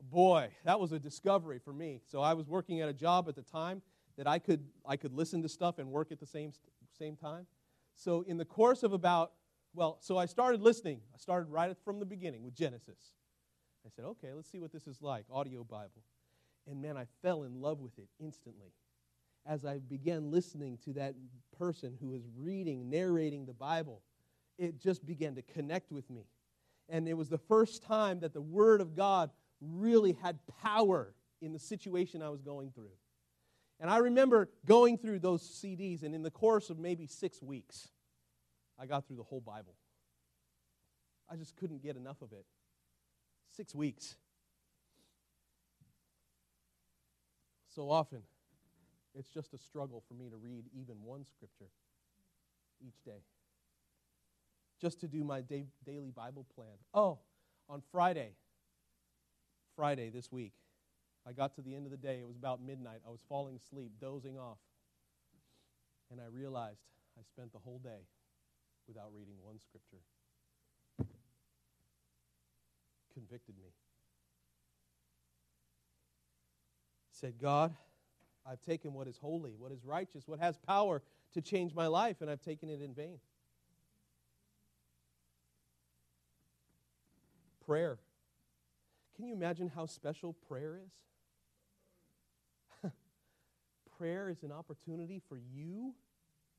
[0.00, 2.00] Boy, that was a discovery for me.
[2.06, 3.82] So I was working at a job at the time
[4.16, 6.52] that I could, I could listen to stuff and work at the same,
[6.96, 7.46] same time.
[7.96, 9.32] So in the course of about,
[9.74, 11.00] well, so I started listening.
[11.12, 13.12] I started right from the beginning with Genesis.
[13.86, 16.02] I said, okay, let's see what this is like, audio Bible.
[16.66, 18.72] And man, I fell in love with it instantly.
[19.46, 21.14] As I began listening to that
[21.58, 24.02] person who was reading, narrating the Bible,
[24.58, 26.26] it just began to connect with me.
[26.88, 31.52] And it was the first time that the Word of God really had power in
[31.52, 32.92] the situation I was going through.
[33.80, 37.88] And I remember going through those CDs, and in the course of maybe six weeks,
[38.78, 39.74] I got through the whole Bible.
[41.30, 42.44] I just couldn't get enough of it.
[43.60, 44.16] Six weeks.
[47.74, 48.22] So often,
[49.14, 51.68] it's just a struggle for me to read even one scripture
[52.80, 53.20] each day.
[54.80, 56.72] Just to do my daily Bible plan.
[56.94, 57.18] Oh,
[57.68, 58.30] on Friday,
[59.76, 60.54] Friday this week,
[61.28, 62.20] I got to the end of the day.
[62.22, 63.02] It was about midnight.
[63.06, 64.56] I was falling asleep, dozing off.
[66.10, 66.80] And I realized
[67.18, 68.06] I spent the whole day
[68.88, 70.00] without reading one scripture.
[73.14, 73.72] Convicted me.
[77.12, 77.74] Said, God,
[78.46, 81.02] I've taken what is holy, what is righteous, what has power
[81.34, 83.18] to change my life, and I've taken it in vain.
[87.64, 87.98] Prayer.
[89.14, 90.80] Can you imagine how special prayer
[92.82, 92.90] is?
[93.98, 95.94] prayer is an opportunity for you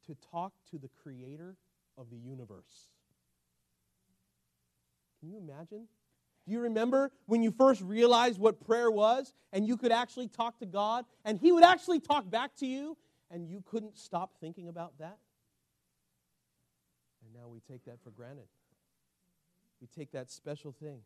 [0.06, 1.56] to talk to the creator
[1.98, 2.90] of the universe.
[5.20, 5.88] Can you imagine?
[6.46, 10.60] Do you remember when you first realized what prayer was and you could actually talk
[10.60, 12.98] to God and He would actually talk back to you
[13.30, 15.18] and you couldn't stop thinking about that?
[17.24, 18.48] And now we take that for granted.
[19.80, 21.02] We take that special thing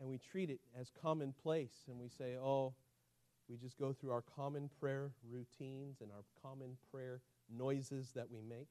[0.00, 2.74] and we treat it as commonplace and we say, oh,
[3.48, 8.42] we just go through our common prayer routines and our common prayer noises that we
[8.42, 8.68] make,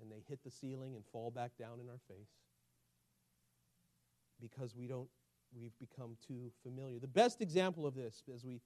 [0.00, 2.30] and they hit the ceiling and fall back down in our face
[4.40, 5.08] because we don't
[5.58, 6.98] we've become too familiar.
[6.98, 8.60] The best example of this as we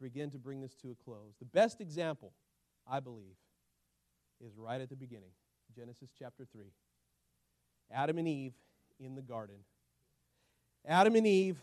[0.00, 1.34] begin to bring this to a close.
[1.38, 2.32] The best example,
[2.86, 3.36] I believe,
[4.44, 5.30] is right at the beginning.
[5.74, 6.64] Genesis chapter 3.
[7.92, 8.52] Adam and Eve
[9.00, 9.56] in the garden.
[10.86, 11.56] Adam and Eve,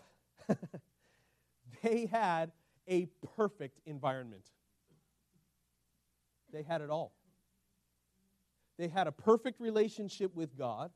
[1.83, 2.51] they had
[2.87, 4.43] a perfect environment.
[6.51, 7.13] They had it all.
[8.77, 10.91] They had a perfect relationship with God.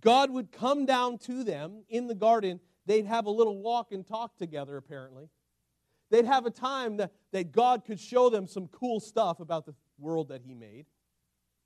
[0.00, 2.60] God would come down to them in the garden.
[2.86, 5.28] They'd have a little walk and talk together, apparently.
[6.10, 9.74] They'd have a time that, that God could show them some cool stuff about the
[9.98, 10.86] world that He made.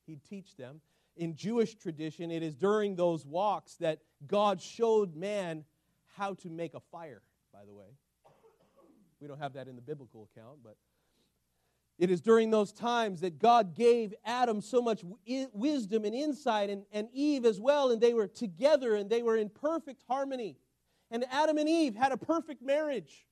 [0.06, 0.80] He'd teach them.
[1.16, 5.64] In Jewish tradition, it is during those walks that God showed man
[6.16, 7.22] how to make a fire,
[7.52, 7.86] by the way.
[9.20, 10.76] We don't have that in the biblical account, but
[11.98, 15.04] it is during those times that God gave Adam so much
[15.52, 19.36] wisdom and insight, and, and Eve as well, and they were together and they were
[19.36, 20.56] in perfect harmony.
[21.10, 23.26] And Adam and Eve had a perfect marriage.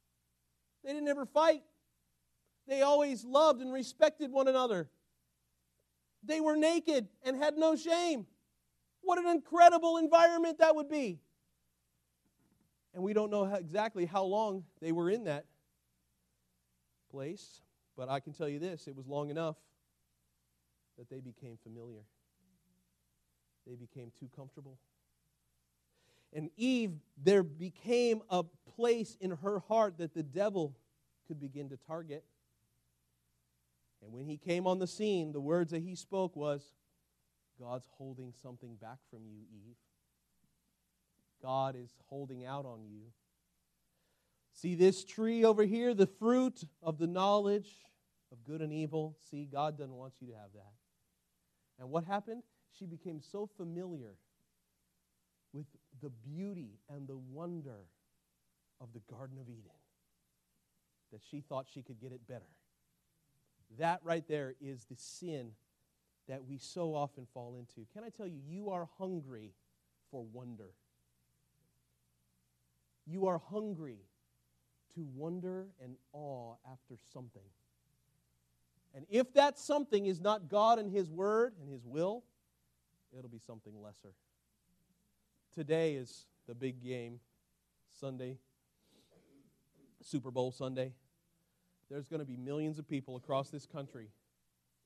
[0.85, 1.63] They didn't ever fight,
[2.69, 4.89] they always loved and respected one another.
[6.25, 8.27] They were naked and had no shame.
[9.01, 11.19] What an incredible environment that would be.
[12.95, 15.47] And we don't know exactly how long they were in that
[17.11, 17.62] place,
[17.97, 19.57] but I can tell you this it was long enough
[20.99, 22.05] that they became familiar.
[23.67, 24.79] They became too comfortable.
[26.33, 28.45] And Eve, there became a
[28.77, 30.77] place in her heart that the devil
[31.29, 32.25] could begin to target.
[34.03, 36.73] And when he came on the scene, the words that he spoke was,
[37.61, 39.77] God's holding something back from you, Eve.
[41.43, 43.03] God is holding out on you.
[44.53, 47.71] See this tree over here, the fruit of the knowledge
[48.31, 49.17] of good and evil.
[49.31, 50.73] See, God doesn't want you to have that.
[51.79, 52.43] And what happened?
[52.79, 54.15] She became so familiar
[55.53, 55.67] with
[56.03, 57.87] the beauty and the wonder
[58.81, 59.71] of the Garden of Eden
[61.13, 62.49] that she thought she could get it better.
[63.79, 65.53] That right there is the sin
[66.29, 67.87] that we so often fall into.
[67.93, 69.53] Can I tell you, you are hungry
[70.11, 70.73] for wonder.
[73.07, 73.99] You are hungry
[74.95, 77.43] to wonder and awe after something.
[78.95, 82.25] And if that something is not God and His Word and His will,
[83.17, 84.13] it'll be something lesser.
[85.55, 87.21] Today is the big game,
[88.01, 88.39] Sunday,
[90.03, 90.93] Super Bowl Sunday.
[91.91, 94.09] There's going to be millions of people across this country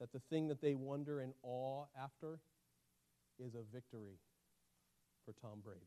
[0.01, 2.39] that the thing that they wonder and awe after
[3.39, 4.19] is a victory
[5.25, 5.81] for Tom Brady.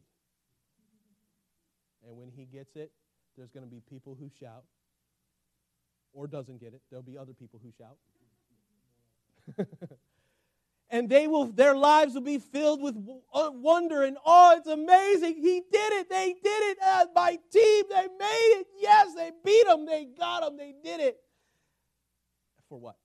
[2.08, 2.92] And when he gets it,
[3.40, 4.66] there's going to be people who shout
[6.12, 6.82] or doesn't get it.
[6.90, 7.98] There'll be other people who shout.
[10.90, 12.96] and they will their lives will be filled with
[13.34, 14.58] uh, wonder and awe.
[14.58, 15.36] It's amazing.
[15.36, 16.10] He did it.
[16.10, 16.78] They did it.
[16.86, 18.68] Uh, my team, they made it.
[18.78, 19.86] Yes, they beat them.
[19.86, 20.58] They got them.
[20.58, 21.18] They did it.
[22.68, 22.98] For what?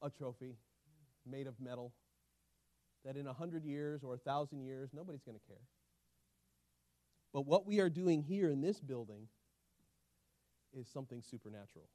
[0.00, 0.56] A trophy
[1.30, 1.92] made of metal
[3.04, 5.62] that in a hundred years or a thousand years, nobody's going to care.
[7.32, 9.28] But what we are doing here in this building
[10.72, 11.88] is something supernatural.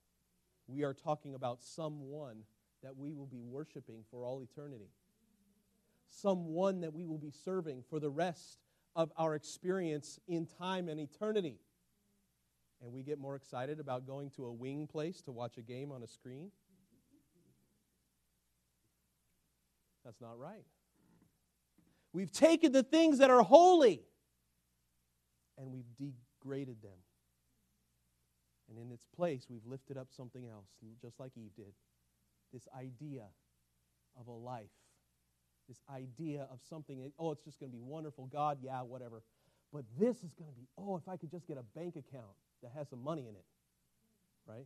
[0.68, 2.44] We are talking about someone
[2.84, 4.90] that we will be worshiping for all eternity,
[6.10, 8.60] someone that we will be serving for the rest
[8.96, 11.58] of our experience in time and eternity.
[12.82, 15.92] And we get more excited about going to a wing place to watch a game
[15.92, 16.52] on a screen.
[20.04, 20.66] That's not right.
[22.12, 24.02] We've taken the things that are holy
[25.58, 26.97] and we've degraded them.
[28.70, 30.68] And in its place, we've lifted up something else,
[31.01, 31.74] just like Eve did.
[32.54, 33.24] This idea
[34.20, 34.70] of a life,
[35.68, 38.28] this idea of something, oh, it's just going to be wonderful.
[38.28, 39.22] God, yeah, whatever.
[39.74, 42.36] But this is going to be, oh, if I could just get a bank account
[42.62, 43.45] that has some money in it,
[44.47, 44.66] right?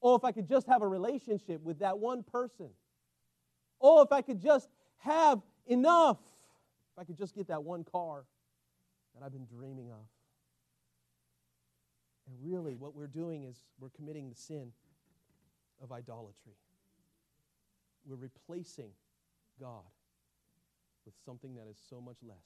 [0.00, 2.70] Oh, if I could just have a relationship with that one person.
[3.80, 6.18] Oh, if I could just have enough.
[6.92, 8.24] If I could just get that one car
[9.18, 10.06] that I've been dreaming of.
[12.26, 14.72] And really, what we're doing is we're committing the sin
[15.82, 16.54] of idolatry.
[18.06, 18.90] We're replacing
[19.60, 19.84] God
[21.04, 22.36] with something that is so much less.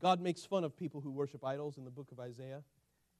[0.00, 2.62] God makes fun of people who worship idols in the book of Isaiah.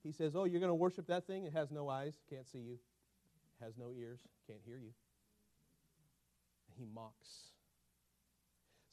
[0.02, 1.44] He says, Oh, you're going to worship that thing?
[1.44, 4.92] It has no eyes, can't see you, it has no ears, can't hear you.
[6.68, 7.50] And he mocks.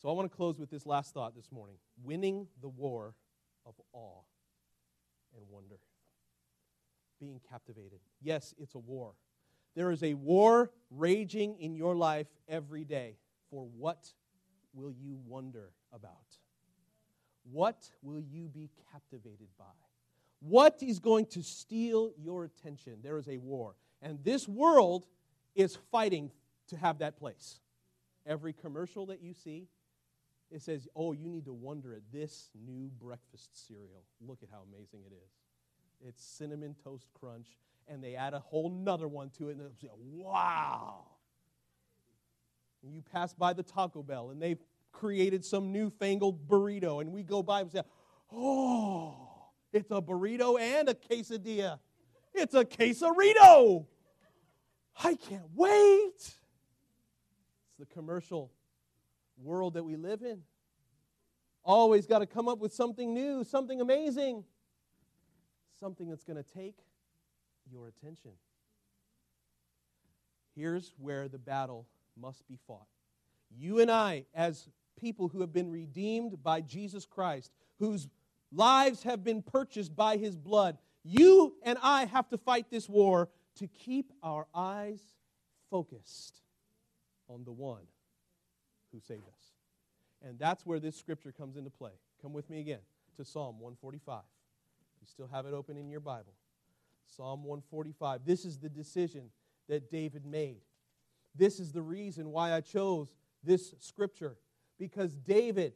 [0.01, 3.15] So I want to close with this last thought this morning winning the war
[3.65, 4.21] of awe
[5.35, 5.79] and wonder.
[7.19, 7.99] Being captivated.
[8.21, 9.13] Yes, it's a war.
[9.75, 13.17] There is a war raging in your life every day.
[13.49, 14.13] For what
[14.73, 16.37] will you wonder about?
[17.51, 19.65] What will you be captivated by?
[20.39, 22.99] What is going to steal your attention?
[23.01, 23.75] There is a war.
[24.01, 25.07] And this world
[25.55, 26.31] is fighting
[26.67, 27.59] to have that place.
[28.27, 29.67] Every commercial that you see,
[30.49, 34.03] it says, oh, you need to wonder at this new breakfast cereal.
[34.21, 36.07] Look at how amazing it is.
[36.07, 37.47] It's cinnamon toast crunch,
[37.87, 41.05] and they add a whole nother one to it, and it's wow.
[42.83, 47.23] And you pass by the Taco Bell, and they've created some newfangled burrito, and we
[47.23, 47.81] go by and say,
[48.31, 49.15] oh,
[49.73, 51.79] it's a burrito and a quesadilla.
[52.33, 53.85] It's a quesarito.
[55.03, 56.13] I can't wait.
[56.15, 56.35] It's
[57.79, 58.51] the commercial
[59.41, 60.41] world that we live in.
[61.63, 64.43] Always got to come up with something new, something amazing,
[65.79, 66.77] something that's going to take
[67.71, 68.31] your attention.
[70.55, 71.85] Here's where the battle
[72.19, 72.87] must be fought.
[73.55, 74.69] You and I, as
[74.99, 78.07] people who have been redeemed by Jesus Christ, whose
[78.51, 83.29] lives have been purchased by his blood, you and I have to fight this war
[83.57, 84.99] to keep our eyes
[85.69, 86.41] focused
[87.29, 87.83] on the one
[88.97, 89.51] who saved us.
[90.27, 91.91] And that's where this scripture comes into play.
[92.21, 92.79] Come with me again
[93.17, 94.21] to Psalm 145.
[95.01, 96.33] You still have it open in your Bible.
[97.05, 98.21] Psalm 145.
[98.25, 99.29] This is the decision
[99.69, 100.61] that David made.
[101.35, 104.37] This is the reason why I chose this scripture.
[104.79, 105.73] Because David,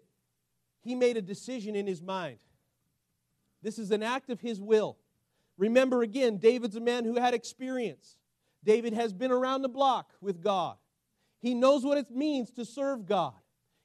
[0.81, 2.39] he made a decision in his mind.
[3.61, 4.97] This is an act of his will.
[5.57, 8.17] Remember again, David's a man who had experience.
[8.63, 10.77] David has been around the block with God.
[11.41, 13.33] He knows what it means to serve God.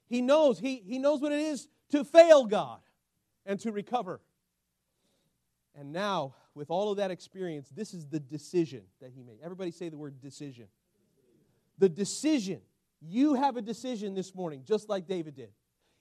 [0.07, 2.79] He knows, he, he knows what it is to fail God
[3.45, 4.21] and to recover.
[5.75, 9.39] And now, with all of that experience, this is the decision that he made.
[9.43, 10.67] Everybody say the word decision.
[11.77, 12.61] The decision.
[13.01, 15.49] You have a decision this morning, just like David did.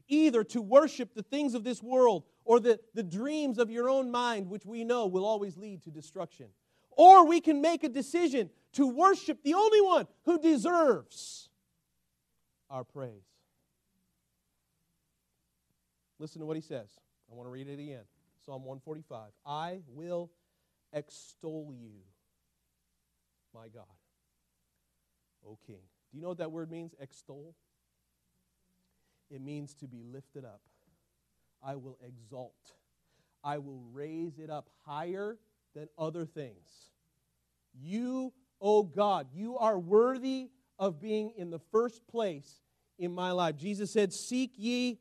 [0.09, 4.11] Either to worship the things of this world or the, the dreams of your own
[4.11, 6.47] mind, which we know will always lead to destruction.
[6.91, 11.49] Or we can make a decision to worship the only one who deserves
[12.70, 13.24] our praise.
[16.18, 16.89] Listen to what he says.
[17.31, 18.05] I want to read it again.
[18.45, 19.31] Psalm 145.
[19.45, 20.31] I will
[20.93, 21.91] extol you,
[23.55, 23.85] my God,
[25.47, 25.81] O King.
[26.11, 27.55] Do you know what that word means, extol?
[29.31, 30.61] It means to be lifted up.
[31.62, 32.72] I will exalt.
[33.43, 35.37] I will raise it up higher
[35.74, 36.91] than other things.
[37.74, 42.61] You, O God, you are worthy of being in the first place
[42.99, 43.57] in my life.
[43.57, 44.99] Jesus said, Seek ye.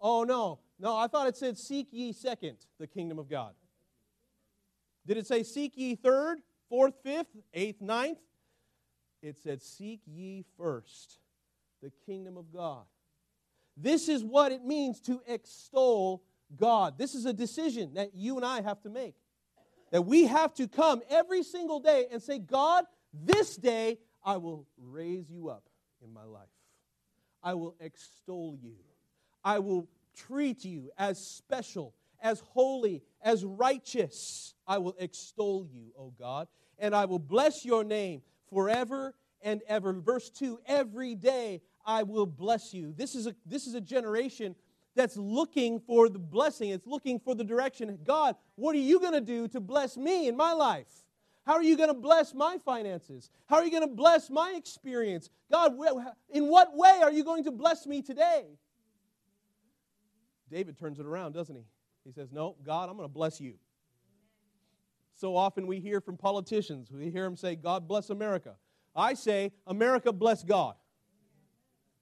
[0.00, 0.60] Oh, no.
[0.78, 3.54] No, I thought it said, Seek ye second the kingdom of God.
[5.06, 8.18] Did it say, Seek ye third, fourth, fifth, eighth, ninth?
[9.22, 11.18] It said, Seek ye first
[11.82, 12.84] the kingdom of God.
[13.76, 16.22] This is what it means to extol
[16.56, 16.98] God.
[16.98, 19.14] This is a decision that you and I have to make.
[19.90, 24.66] That we have to come every single day and say, God, this day I will
[24.76, 25.64] raise you up
[26.02, 26.48] in my life.
[27.42, 28.76] I will extol you.
[29.44, 34.54] I will treat you as special, as holy, as righteous.
[34.66, 39.92] I will extol you, O God, and I will bless your name forever and ever.
[39.94, 42.92] Verse 2 Every day I will bless you.
[42.96, 44.54] This is a, this is a generation
[44.94, 47.98] that's looking for the blessing, it's looking for the direction.
[48.04, 50.88] God, what are you going to do to bless me in my life?
[51.46, 53.30] How are you going to bless my finances?
[53.46, 55.30] How are you going to bless my experience?
[55.50, 55.72] God,
[56.28, 58.44] in what way are you going to bless me today?
[60.50, 61.64] David turns it around, doesn't he?
[62.04, 63.54] He says, No, God, I'm going to bless you.
[65.14, 68.56] So often we hear from politicians, we hear them say, God bless America.
[68.96, 70.74] I say, America bless God.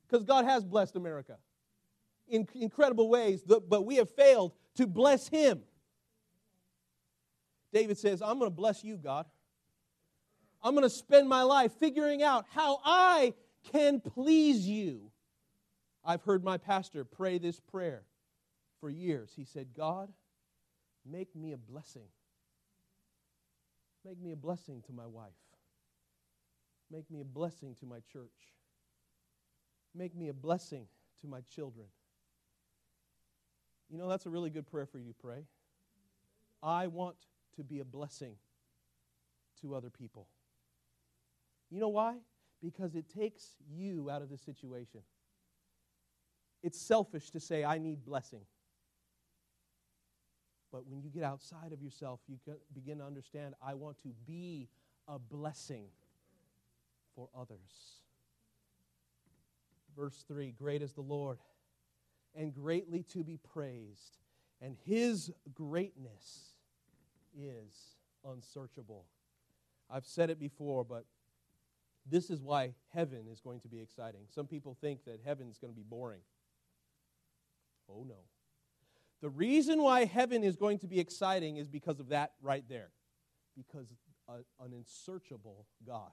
[0.06, 1.36] Because God has blessed America
[2.28, 5.62] in incredible ways, but we have failed to bless Him.
[7.72, 9.26] David says, I'm going to bless you, God.
[10.62, 13.34] I'm going to spend my life figuring out how I
[13.72, 15.10] can please you.
[16.04, 18.02] I've heard my pastor pray this prayer
[18.80, 19.32] for years.
[19.36, 20.08] He said, God,
[21.04, 22.08] make me a blessing.
[24.04, 25.32] Make me a blessing to my wife.
[26.90, 28.54] Make me a blessing to my church.
[29.94, 30.86] Make me a blessing
[31.20, 31.86] to my children.
[33.90, 35.44] You know, that's a really good prayer for you to pray.
[36.62, 37.16] I want
[37.56, 38.34] to be a blessing
[39.62, 40.28] to other people.
[41.70, 42.16] You know why?
[42.62, 45.00] Because it takes you out of the situation.
[46.62, 48.42] It's selfish to say, I need blessing.
[50.72, 52.38] But when you get outside of yourself, you
[52.74, 54.68] begin to understand, I want to be
[55.06, 55.86] a blessing
[57.14, 58.02] for others.
[59.96, 61.38] Verse 3 Great is the Lord,
[62.38, 64.16] and greatly to be praised,
[64.62, 66.54] and his greatness
[67.36, 69.04] is unsearchable.
[69.90, 71.04] I've said it before, but
[72.10, 74.22] This is why heaven is going to be exciting.
[74.34, 76.20] Some people think that heaven is going to be boring.
[77.90, 78.14] Oh, no.
[79.20, 82.90] The reason why heaven is going to be exciting is because of that right there.
[83.56, 83.88] Because
[84.28, 84.34] a,
[84.64, 86.12] an unsearchable God.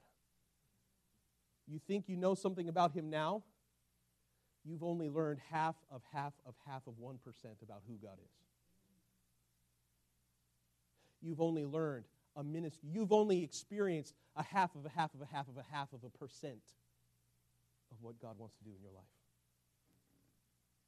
[1.66, 3.42] You think you know something about him now?
[4.66, 7.16] You've only learned half of half of half of 1%
[7.62, 8.32] about who God is.
[11.22, 12.04] You've only learned
[12.34, 12.88] a ministry.
[12.92, 16.00] You've only experienced a half of a half of a half of a half of
[16.04, 16.62] a percent
[17.92, 19.04] of what God wants to do in your life.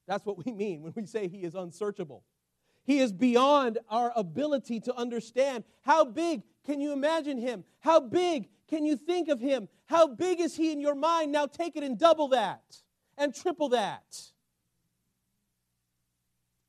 [0.07, 2.25] That's what we mean when we say He is unsearchable.
[2.85, 5.65] He is beyond our ability to understand.
[5.83, 7.65] How big can you imagine Him?
[7.81, 9.69] How big can you think of Him?
[9.87, 11.31] How big is He in your mind?
[11.31, 12.63] Now take it and double that
[13.19, 14.23] and triple that.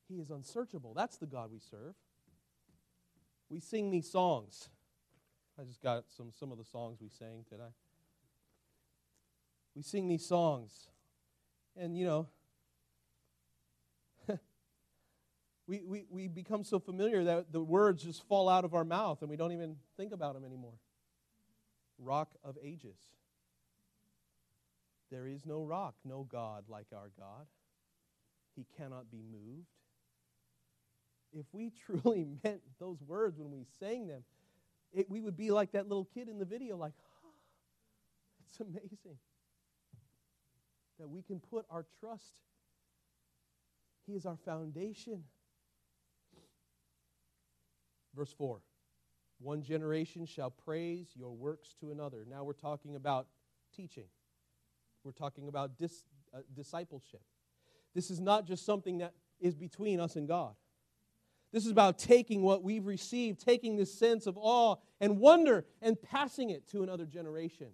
[0.08, 0.92] He is unsearchable.
[0.92, 1.94] That's the God we serve.
[3.48, 4.68] We sing these songs.
[5.58, 7.72] I just got some, some of the songs we sang today.
[9.76, 10.88] We sing these songs.
[11.76, 12.28] And, you know,
[15.66, 19.20] we, we, we become so familiar that the words just fall out of our mouth
[19.20, 20.74] and we don't even think about them anymore.
[21.98, 22.98] Rock of ages.
[25.10, 27.46] There is no rock, no God like our God.
[28.54, 29.68] He cannot be moved.
[31.32, 34.24] If we truly meant those words when we sang them,
[34.92, 36.92] it, we would be like that little kid in the video, like,
[37.24, 37.30] oh,
[38.48, 39.18] it's amazing
[41.00, 42.34] that we can put our trust.
[44.06, 45.24] He is our foundation.
[48.14, 48.60] Verse 4
[49.40, 52.26] One generation shall praise your works to another.
[52.28, 53.26] Now we're talking about
[53.74, 54.04] teaching,
[55.04, 57.22] we're talking about dis, uh, discipleship.
[57.94, 60.54] This is not just something that is between us and God.
[61.52, 66.00] This is about taking what we've received, taking this sense of awe and wonder, and
[66.00, 67.68] passing it to another generation.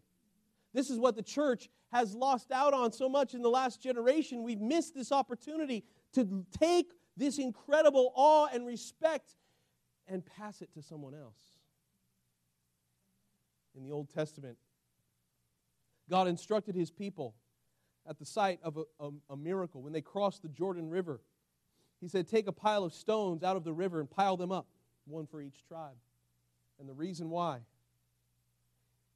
[0.73, 4.43] This is what the church has lost out on so much in the last generation.
[4.43, 9.37] We've missed this opportunity to take this incredible awe and respect
[10.07, 11.41] and pass it to someone else.
[13.75, 14.57] In the Old Testament,
[16.09, 17.35] God instructed his people
[18.09, 21.21] at the site of a, a, a, miracle when they crossed the Jordan River.
[22.01, 24.67] He said, Take a pile of stones out of the river and pile them up,
[25.07, 25.97] one for each tribe.
[26.79, 27.61] And the reason why.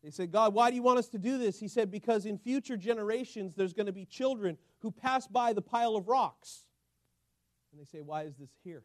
[0.03, 1.61] They said, God, why do you want us to do this?
[1.61, 5.63] He said, Because in future generations, there's going to be children who pass by the
[5.63, 6.65] pile of rocks.
[7.71, 8.83] And they say, Why is this here?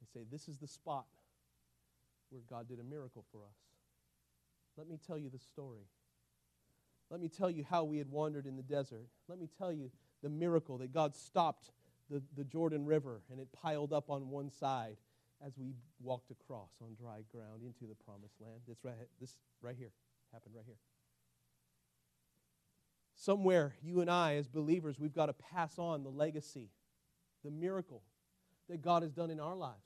[0.00, 1.06] They say, This is the spot
[2.28, 3.56] where God did a miracle for us.
[4.76, 5.88] Let me tell you the story.
[7.10, 9.08] Let me tell you how we had wandered in the desert.
[9.28, 9.90] Let me tell you
[10.22, 11.70] the miracle that God stopped
[12.08, 14.96] the, the Jordan River and it piled up on one side
[15.44, 18.60] as we walked across on dry ground into the promised land.
[18.68, 19.90] This right, this right here
[20.32, 20.76] happened right here.
[23.14, 26.70] Somewhere, you and I, as believers, we've got to pass on the legacy,
[27.44, 28.02] the miracle
[28.68, 29.76] that God has done in our lives.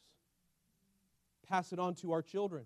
[1.49, 2.65] Pass it on to our children.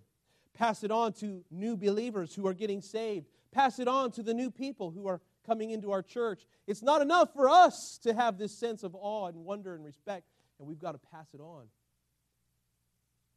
[0.54, 3.28] Pass it on to new believers who are getting saved.
[3.52, 6.46] Pass it on to the new people who are coming into our church.
[6.66, 10.28] It's not enough for us to have this sense of awe and wonder and respect,
[10.58, 11.64] and we've got to pass it on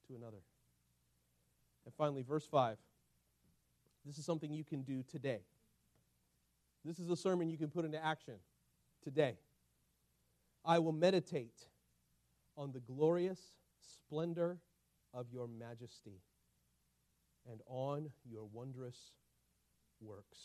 [0.08, 0.42] to another.
[1.86, 2.78] And finally, verse 5.
[4.06, 5.42] This is something you can do today.
[6.84, 8.36] This is a sermon you can put into action
[9.04, 9.38] today.
[10.66, 11.68] I will meditate
[12.58, 13.40] on the glorious
[13.80, 14.58] splendor
[15.14, 16.22] of your majesty
[17.50, 18.98] and on your wondrous
[20.02, 20.38] works.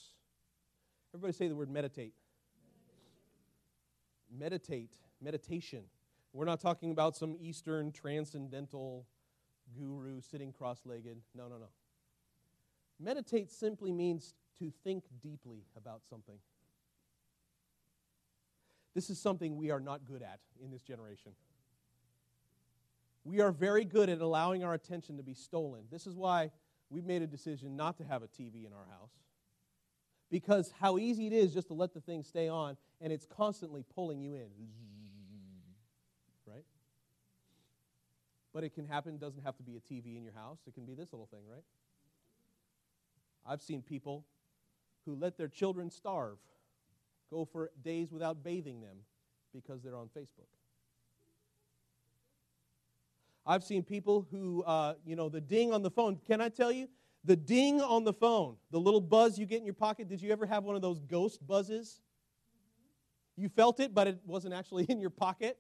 [1.15, 2.15] Everybody say the word meditate.
[4.31, 5.85] Meditate, meditation.
[6.33, 9.07] We're not talking about some Eastern transcendental
[9.79, 11.19] guru sitting cross legged.
[11.35, 11.69] No, no, no.
[13.01, 16.37] Meditate simply means to think deeply about something.
[18.95, 21.33] This is something we are not good at in this generation.
[23.25, 25.83] We are very good at allowing our attention to be stolen.
[25.91, 26.51] This is why
[26.91, 29.13] we've made a decision not to have a TV in our house.
[30.31, 33.85] Because how easy it is just to let the thing stay on, and it's constantly
[33.95, 34.49] pulling you in.
[36.47, 36.65] Right?
[38.53, 40.59] But it can happen, doesn't have to be a TV in your house.
[40.67, 41.65] It can be this little thing, right?
[43.47, 44.25] I've seen people
[45.05, 46.39] who let their children starve,
[47.31, 48.99] go for days without bathing them
[49.55, 50.49] because they're on Facebook.
[53.47, 56.19] I've seen people who, uh, you know, the ding on the phone.
[56.27, 56.89] Can I tell you?
[57.27, 60.09] The ding on the phone, the little buzz you get in your pocket.
[60.09, 62.01] Did you ever have one of those ghost buzzes?
[63.37, 65.59] You felt it, but it wasn't actually in your pocket.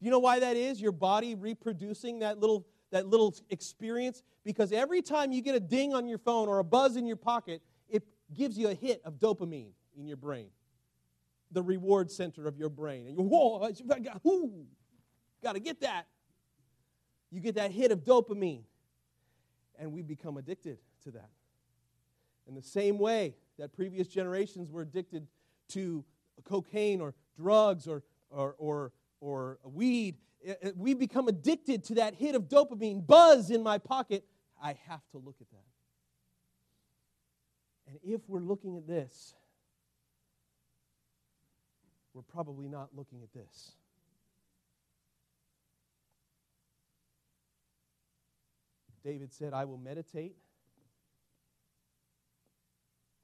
[0.00, 0.80] You know why that is?
[0.80, 5.92] Your body reproducing that little that little experience because every time you get a ding
[5.92, 8.02] on your phone or a buzz in your pocket, it
[8.32, 10.48] gives you a hit of dopamine in your brain,
[11.50, 13.06] the reward center of your brain.
[13.06, 13.70] And you whoa,
[15.42, 16.06] got to get that.
[17.30, 18.62] You get that hit of dopamine,
[19.78, 21.30] and we become addicted to that.
[22.46, 25.26] In the same way that previous generations were addicted
[25.70, 26.04] to
[26.44, 32.14] cocaine or drugs or, or, or, or weed, it- it- we become addicted to that
[32.14, 34.24] hit of dopamine, buzz in my pocket.
[34.60, 35.64] I have to look at that.
[37.86, 39.34] And if we're looking at this,
[42.14, 43.72] we're probably not looking at this.
[49.08, 50.36] David said, I will meditate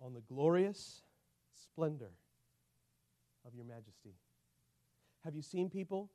[0.01, 1.03] on the glorious
[1.53, 2.13] splendor
[3.47, 4.15] of your majesty.
[5.25, 6.11] Have you seen people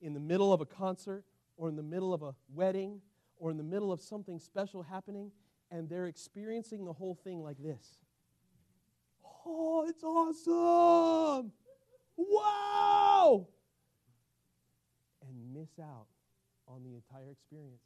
[0.00, 1.26] in the middle of a concert
[1.58, 3.02] or in the middle of a wedding
[3.36, 5.30] or in the middle of something special happening
[5.70, 7.98] and they're experiencing the whole thing like this?
[9.44, 11.52] Oh, it's awesome!
[12.16, 13.48] Wow!
[15.28, 16.06] And miss out
[16.74, 17.82] on the entire experience.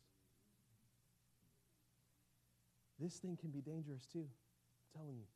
[2.99, 4.27] This thing can be dangerous too,
[4.95, 5.27] I'm telling you.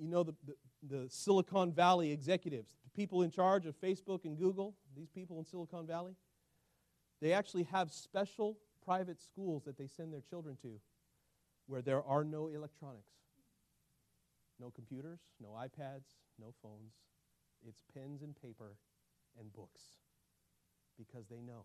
[0.00, 0.54] You- know, the, the,
[0.96, 5.44] the Silicon Valley executives, the people in charge of Facebook and Google, these people in
[5.44, 6.14] Silicon Valley,
[7.20, 10.80] they actually have special private schools that they send their children to
[11.66, 13.12] where there are no electronics.
[14.60, 16.04] No computers, no iPads,
[16.40, 16.92] no phones.
[17.66, 18.76] It's pens and paper
[19.38, 19.82] and books
[20.98, 21.64] because they know.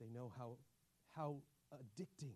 [0.00, 0.56] They know how,
[1.14, 1.36] how
[1.72, 2.34] addicting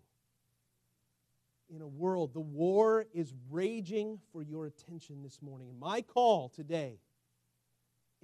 [1.69, 5.69] in a world, the war is raging for your attention this morning.
[5.69, 6.99] And my call today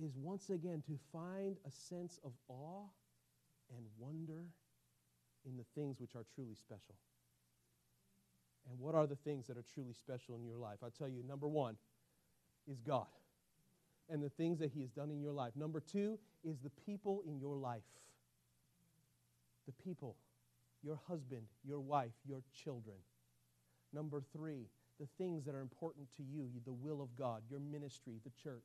[0.01, 2.85] is once again to find a sense of awe
[3.75, 4.45] and wonder
[5.45, 6.95] in the things which are truly special.
[8.69, 10.77] And what are the things that are truly special in your life?
[10.81, 11.75] I'll tell you, number one
[12.65, 13.07] is God
[14.09, 15.53] and the things that He has done in your life.
[15.55, 17.81] Number two is the people in your life.
[19.65, 20.17] The people,
[20.83, 22.97] your husband, your wife, your children.
[23.93, 24.67] Number three,
[24.99, 28.63] the things that are important to you, the will of God, your ministry, the church.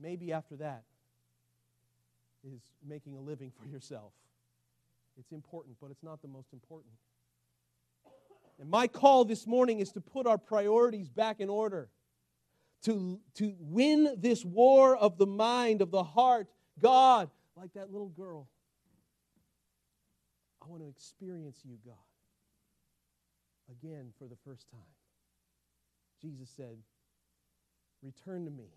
[0.00, 0.84] Maybe after that
[2.44, 4.12] is making a living for yourself.
[5.18, 6.92] It's important, but it's not the most important.
[8.58, 11.88] And my call this morning is to put our priorities back in order,
[12.84, 16.48] to, to win this war of the mind, of the heart.
[16.80, 18.48] God, like that little girl,
[20.62, 21.96] I want to experience you, God
[23.70, 24.80] again for the first time.
[26.20, 26.76] Jesus said,
[28.02, 28.68] Return to me,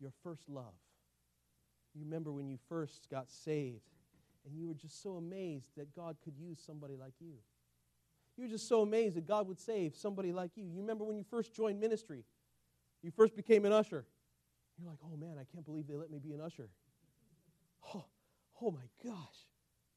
[0.00, 0.74] your first love.
[1.94, 3.90] You remember when you first got saved
[4.44, 7.34] and you were just so amazed that God could use somebody like you.
[8.36, 10.64] You were just so amazed that God would save somebody like you.
[10.64, 12.24] You remember when you first joined ministry,
[13.02, 14.04] you first became an usher.
[14.78, 16.68] You're like, oh man, I can't believe they let me be an usher.
[17.94, 18.04] Oh,
[18.60, 19.46] oh my gosh,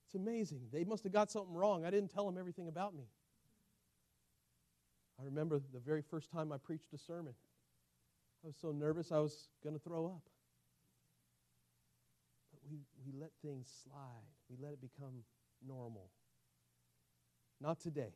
[0.06, 0.62] it's amazing.
[0.72, 1.86] They must have got something wrong.
[1.86, 3.06] I didn't tell them everything about me.
[5.20, 7.34] I remember the very first time I preached a sermon.
[8.44, 10.24] I was so nervous I was going to throw up.
[12.52, 15.24] But we, we let things slide, we let it become
[15.66, 16.10] normal.
[17.60, 18.16] Not today.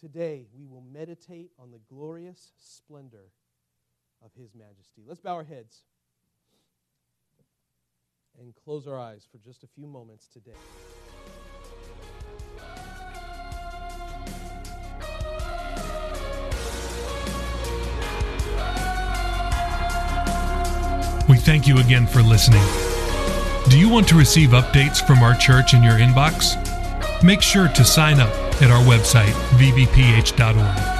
[0.00, 3.30] Today, we will meditate on the glorious splendor
[4.24, 5.02] of His majesty.
[5.06, 5.82] Let's bow our heads
[8.38, 10.52] and close our eyes for just a few moments today.
[21.28, 22.62] We thank you again for listening.
[23.68, 26.56] Do you want to receive updates from our church in your inbox?
[27.22, 30.99] Make sure to sign up at our website, vbph.org.